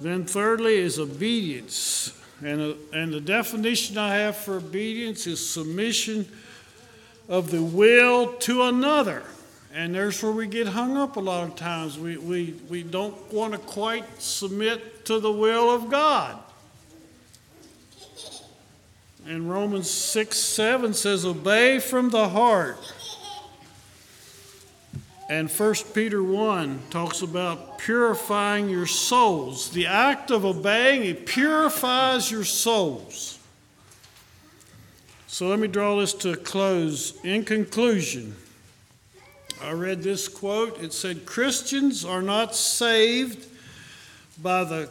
Then 0.00 0.24
thirdly 0.24 0.78
is 0.78 0.98
obedience. 0.98 2.12
And, 2.42 2.60
uh, 2.60 2.74
and 2.92 3.12
the 3.12 3.20
definition 3.20 3.98
I 3.98 4.16
have 4.16 4.36
for 4.36 4.56
obedience 4.56 5.26
is 5.26 5.46
submission 5.46 6.26
of 7.28 7.50
the 7.50 7.62
will 7.62 8.32
to 8.38 8.62
another. 8.62 9.22
And 9.72 9.94
there's 9.94 10.22
where 10.22 10.32
we 10.32 10.46
get 10.46 10.66
hung 10.68 10.96
up 10.96 11.16
a 11.16 11.20
lot 11.20 11.48
of 11.48 11.54
times. 11.54 11.98
We, 11.98 12.16
we, 12.16 12.54
we 12.68 12.82
don't 12.82 13.32
want 13.32 13.52
to 13.52 13.58
quite 13.58 14.20
submit 14.20 15.04
to 15.06 15.20
the 15.20 15.30
will 15.30 15.70
of 15.70 15.90
God. 15.90 16.38
And 19.26 19.48
Romans 19.48 19.88
6 19.88 20.36
7 20.36 20.92
says, 20.94 21.24
Obey 21.24 21.78
from 21.78 22.10
the 22.10 22.28
heart 22.30 22.78
And 25.30 25.48
1 25.48 25.74
Peter 25.94 26.24
1 26.24 26.80
talks 26.90 27.22
about 27.22 27.78
purifying 27.78 28.68
your 28.68 28.86
souls. 28.86 29.70
The 29.70 29.86
act 29.86 30.32
of 30.32 30.44
obeying, 30.44 31.04
it 31.04 31.24
purifies 31.24 32.32
your 32.32 32.42
souls. 32.42 33.38
So 35.28 35.46
let 35.46 35.60
me 35.60 35.68
draw 35.68 36.00
this 36.00 36.12
to 36.14 36.32
a 36.32 36.36
close. 36.36 37.16
In 37.24 37.44
conclusion, 37.44 38.34
I 39.62 39.72
read 39.72 40.02
this 40.02 40.28
quote. 40.28 40.80
It 40.82 40.92
said, 40.92 41.26
Christians 41.26 42.04
are 42.04 42.22
not 42.22 42.54
saved 42.54 43.46
by 44.42 44.64
the 44.64 44.90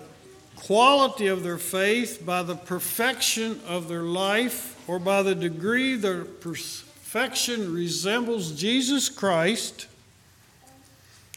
quality 0.55 1.27
of 1.27 1.43
their 1.43 1.57
faith, 1.57 2.25
by 2.25 2.43
the 2.43 2.55
perfection 2.55 3.59
of 3.67 3.87
their 3.87 4.03
life, 4.03 4.81
or 4.87 4.99
by 4.99 5.23
the 5.23 5.35
degree 5.35 5.95
their 5.95 6.23
perfection 6.23 7.73
resembles 7.73 8.51
Jesus 8.51 9.09
Christ. 9.09 9.87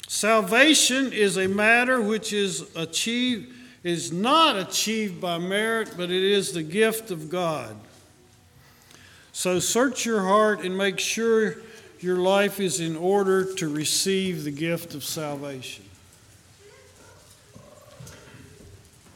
Salvation 0.08 1.12
is 1.12 1.38
a 1.38 1.48
matter 1.48 2.00
which 2.00 2.32
is 2.32 2.74
achieved 2.76 3.54
is 3.82 4.12
not 4.12 4.56
achieved 4.56 5.20
by 5.20 5.38
merit, 5.38 5.94
but 5.96 6.10
it 6.10 6.22
is 6.22 6.52
the 6.52 6.62
gift 6.62 7.10
of 7.10 7.28
God. 7.28 7.76
So 9.32 9.58
search 9.58 10.06
your 10.06 10.22
heart 10.22 10.64
and 10.64 10.76
make 10.76 10.98
sure 10.98 11.56
your 12.02 12.16
life 12.16 12.60
is 12.60 12.80
in 12.80 12.96
order 12.96 13.44
to 13.54 13.68
receive 13.68 14.44
the 14.44 14.50
gift 14.50 14.94
of 14.94 15.04
salvation. 15.04 15.84